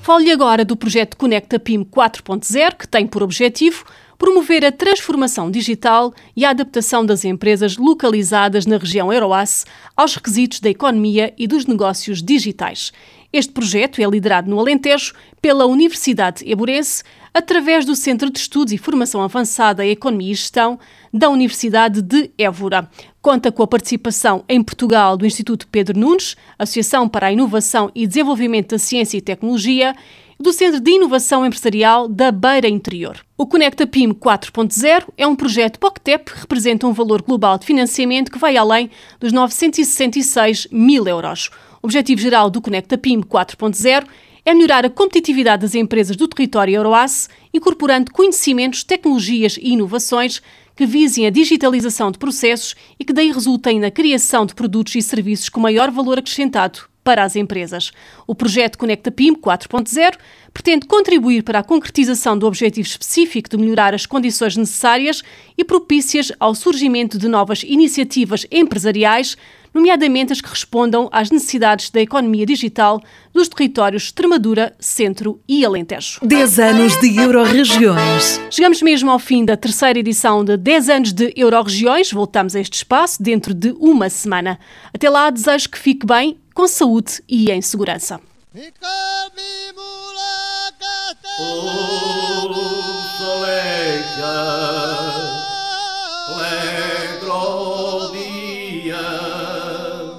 Falo-lhe 0.03 0.33
agora 0.33 0.64
do 0.64 0.77
projeto 0.77 1.16
Conecta 1.16 1.59
PIM 1.59 1.85
4.0, 1.85 2.77
que 2.77 2.88
tem 2.88 3.07
por 3.07 3.22
objetivo 3.22 3.85
promover 4.22 4.64
a 4.64 4.70
transformação 4.70 5.50
digital 5.50 6.14
e 6.37 6.44
a 6.44 6.50
adaptação 6.50 7.04
das 7.04 7.24
empresas 7.24 7.76
localizadas 7.76 8.66
na 8.66 8.76
região 8.76 9.12
Euroace 9.12 9.64
aos 9.96 10.14
requisitos 10.14 10.61
da 10.61 10.70
economia 10.70 11.35
e 11.37 11.48
dos 11.48 11.66
negócios 11.66 12.22
digitais. 12.22 12.92
Este 13.32 13.52
projeto 13.52 14.00
é 14.00 14.04
liderado 14.04 14.48
no 14.48 14.61
Alentejo 14.61 15.12
pela 15.40 15.66
Universidade 15.66 16.48
Eburense, 16.48 17.02
através 17.35 17.85
do 17.85 17.96
Centro 17.96 18.30
de 18.30 18.38
Estudos 18.38 18.72
e 18.72 18.78
Formação 18.78 19.20
Avançada 19.22 19.85
em 19.85 19.90
Economia 19.90 20.30
e 20.30 20.37
Gestão 20.37 20.78
da 21.12 21.28
Universidade 21.28 22.00
de 22.00 22.30
Évora. 22.38 22.88
Conta 23.20 23.50
com 23.50 23.64
a 23.64 23.66
participação 23.66 24.44
em 24.48 24.62
Portugal 24.62 25.16
do 25.16 25.26
Instituto 25.26 25.66
Pedro 25.66 25.98
Nunes, 25.98 26.37
Associação 26.56 27.08
para 27.08 27.26
a 27.26 27.32
Inovação 27.32 27.90
e 27.92 28.06
Desenvolvimento 28.06 28.70
da 28.70 28.78
Ciência 28.78 29.16
e 29.16 29.20
Tecnologia 29.20 29.96
do 30.42 30.52
Centro 30.52 30.81
de 30.81 30.90
Inovação 30.90 31.46
Empresarial 31.46 32.09
da 32.09 32.33
Beira 32.33 32.68
Interior. 32.68 33.24
O 33.38 33.46
Conecta 33.46 33.87
PIM 33.87 34.11
4.0 34.11 35.05
é 35.16 35.24
um 35.24 35.37
projeto 35.37 35.78
POCTEP 35.78 36.33
que 36.33 36.40
representa 36.40 36.85
um 36.85 36.92
valor 36.92 37.22
global 37.22 37.57
de 37.57 37.64
financiamento 37.64 38.31
que 38.31 38.40
vai 38.40 38.57
além 38.57 38.90
dos 39.20 39.33
966 39.33 40.66
mil 40.72 41.07
euros. 41.07 41.48
O 41.81 41.87
objetivo 41.87 42.20
geral 42.20 42.50
do 42.50 42.61
Conecta 42.61 42.98
PIM 42.98 43.20
4.0 43.20 44.05
é 44.44 44.52
melhorar 44.52 44.85
a 44.85 44.90
competitividade 44.90 45.62
das 45.62 45.76
empresas 45.76 46.16
do 46.16 46.26
território 46.26 46.74
Euroace, 46.74 47.28
incorporando 47.55 48.11
conhecimentos, 48.11 48.83
tecnologias 48.83 49.57
e 49.57 49.70
inovações 49.74 50.42
que 50.74 50.85
visem 50.85 51.24
a 51.24 51.31
digitalização 51.31 52.11
de 52.11 52.18
processos 52.18 52.74
e 52.98 53.05
que 53.05 53.12
daí 53.12 53.31
resultem 53.31 53.78
na 53.78 53.92
criação 53.92 54.44
de 54.44 54.57
produtos 54.57 54.96
e 54.96 55.02
serviços 55.02 55.48
com 55.48 55.61
maior 55.61 55.92
valor 55.92 56.18
acrescentado 56.18 56.91
para 57.04 57.24
as 57.24 57.36
empresas. 57.36 57.90
O 58.26 58.34
projeto 58.34 58.78
Conecta 58.78 59.10
PIM 59.10 59.34
4.0 59.34 60.16
pretende 60.52 60.86
contribuir 60.86 61.42
para 61.42 61.60
a 61.60 61.64
concretização 61.64 62.38
do 62.38 62.46
objetivo 62.46 62.86
específico 62.86 63.48
de 63.48 63.56
melhorar 63.56 63.94
as 63.94 64.06
condições 64.06 64.56
necessárias 64.56 65.22
e 65.56 65.64
propícias 65.64 66.30
ao 66.38 66.54
surgimento 66.54 67.18
de 67.18 67.28
novas 67.28 67.62
iniciativas 67.62 68.46
empresariais, 68.50 69.36
nomeadamente 69.72 70.32
as 70.32 70.40
que 70.40 70.50
respondam 70.50 71.08
às 71.10 71.30
necessidades 71.30 71.88
da 71.88 72.00
economia 72.00 72.44
digital 72.44 73.00
dos 73.32 73.48
territórios 73.48 74.04
Extremadura, 74.04 74.74
Centro 74.78 75.40
e 75.48 75.64
Alentejo. 75.64 76.20
10 76.22 76.58
anos 76.58 77.00
de 77.00 77.16
Euroregiões. 77.16 78.40
Chegamos 78.50 78.82
mesmo 78.82 79.10
ao 79.10 79.18
fim 79.18 79.44
da 79.44 79.56
terceira 79.56 79.98
edição 79.98 80.44
de 80.44 80.58
10 80.58 80.88
anos 80.90 81.12
de 81.12 81.32
Euroregiões. 81.34 82.12
Voltamos 82.12 82.54
a 82.54 82.60
este 82.60 82.74
espaço 82.74 83.22
dentro 83.22 83.54
de 83.54 83.74
uma 83.78 84.10
semana. 84.10 84.58
Até 84.92 85.08
lá, 85.08 85.30
desejo 85.30 85.70
que 85.70 85.78
fique 85.78 86.04
bem 86.04 86.36
com 86.54 86.68
saúde 86.68 87.22
e 87.28 87.50
em 87.50 87.62
segurança. 87.62 88.20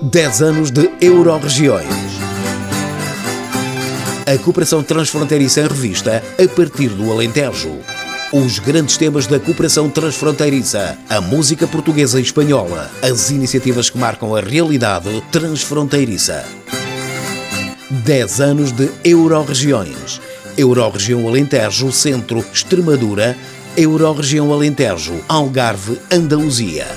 Dez 0.02 0.42
anos 0.42 0.72
de 0.72 0.92
Euroregiões. 1.02 1.88
A 4.26 4.38
cooperação 4.44 4.84
transfronteiriça 4.84 5.62
em 5.62 5.68
revista 5.68 6.24
a 6.42 6.56
partir 6.56 6.90
do 6.90 7.12
Alentejo 7.12 7.80
os 8.34 8.58
grandes 8.58 8.98
temas 8.98 9.28
da 9.28 9.40
cooperação 9.40 9.88
transfronteiriça, 9.88 10.98
a 11.08 11.22
música 11.22 11.68
portuguesa 11.68 12.20
e 12.20 12.24
espanhola, 12.24 12.90
as 13.00 13.30
iniciativas 13.30 13.92
que 13.92 13.98
marcam 14.00 14.36
a 14.36 14.42
realidade 14.42 15.22
transfronteiriça. 15.32 16.44
10 17.92 18.42
anos 18.42 18.72
de 18.72 18.90
Euroregiões. 19.04 20.20
Euroregião 20.58 21.28
Alentejo, 21.28 21.92
Centro, 21.92 22.44
Extremadura, 22.52 23.38
Euroregião 23.78 24.52
Alentejo, 24.52 25.14
Algarve, 25.30 26.00
Andaluzia. 26.12 26.88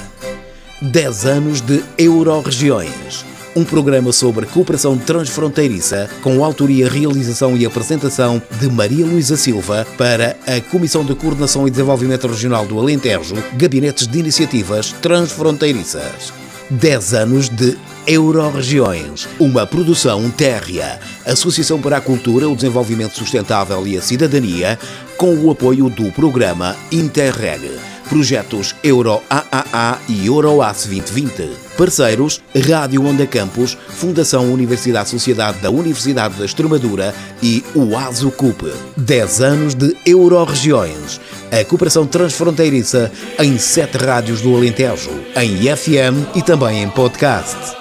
10 0.80 1.26
anos 1.26 1.60
de 1.60 1.84
Euroregiões 1.98 3.26
um 3.56 3.64
programa 3.64 4.12
sobre 4.12 4.44
cooperação 4.44 4.98
transfronteiriça 4.98 6.10
com 6.22 6.44
autoria, 6.44 6.90
realização 6.90 7.56
e 7.56 7.64
apresentação 7.64 8.40
de 8.60 8.68
Maria 8.68 9.06
Luísa 9.06 9.36
Silva 9.36 9.86
para 9.96 10.36
a 10.46 10.60
Comissão 10.60 11.02
de 11.02 11.14
Coordenação 11.14 11.66
e 11.66 11.70
Desenvolvimento 11.70 12.26
Regional 12.28 12.66
do 12.66 12.78
Alentejo, 12.78 13.34
Gabinetes 13.54 14.06
de 14.06 14.18
Iniciativas 14.18 14.92
Transfronteiriças. 15.00 16.34
10 16.68 17.14
anos 17.14 17.48
de 17.48 17.78
Euroregiões, 18.06 19.26
uma 19.40 19.66
produção 19.66 20.30
térrea, 20.30 21.00
Associação 21.24 21.80
para 21.80 21.96
a 21.96 22.00
Cultura, 22.00 22.48
o 22.48 22.54
Desenvolvimento 22.54 23.16
Sustentável 23.16 23.86
e 23.86 23.96
a 23.96 24.02
Cidadania, 24.02 24.78
com 25.16 25.34
o 25.34 25.50
apoio 25.50 25.88
do 25.88 26.12
programa 26.12 26.76
Interreg. 26.92 27.95
Projetos 28.08 28.74
Euro 28.82 29.22
AAA 29.28 29.98
e 30.08 30.26
Euroace 30.26 30.88
2020. 30.88 31.50
Parceiros 31.76 32.40
Rádio 32.68 33.04
Onda 33.04 33.26
Campus, 33.26 33.76
Fundação 33.88 34.52
Universidade 34.52 35.10
Sociedade 35.10 35.58
da 35.58 35.70
Universidade 35.70 36.34
da 36.34 36.44
Extremadura 36.44 37.14
e 37.42 37.62
o 37.74 37.96
ASUCUP. 37.96 38.72
10 38.96 39.40
anos 39.40 39.74
de 39.74 39.96
Euroregiões. 40.06 41.20
A 41.52 41.64
cooperação 41.64 42.06
transfronteiriça 42.06 43.12
em 43.38 43.58
sete 43.58 43.98
rádios 43.98 44.40
do 44.40 44.56
Alentejo, 44.56 45.10
em 45.36 45.76
FM 45.76 46.34
e 46.34 46.42
também 46.42 46.82
em 46.82 46.88
podcast. 46.88 47.75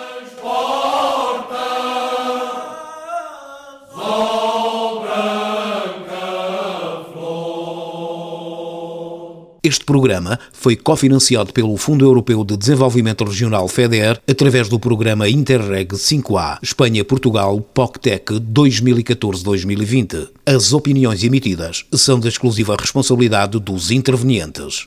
Este 9.65 9.83
programa 9.83 10.39
foi 10.53 10.75
cofinanciado 10.75 11.51
pelo 11.51 11.75
Fundo 11.75 12.05
Europeu 12.05 12.45
de 12.45 12.55
Desenvolvimento 12.55 13.23
Regional 13.23 13.67
FEDER 13.67 14.21
através 14.29 14.69
do 14.69 14.79
programa 14.79 15.27
Interreg 15.27 15.87
5A 15.87 16.59
Espanha-Portugal 16.61 17.59
POCTEC 17.73 18.33
2014-2020. 18.41 20.29
As 20.45 20.71
opiniões 20.71 21.23
emitidas 21.23 21.83
são 21.91 22.19
da 22.19 22.29
exclusiva 22.29 22.77
responsabilidade 22.79 23.59
dos 23.59 23.89
intervenientes. 23.89 24.83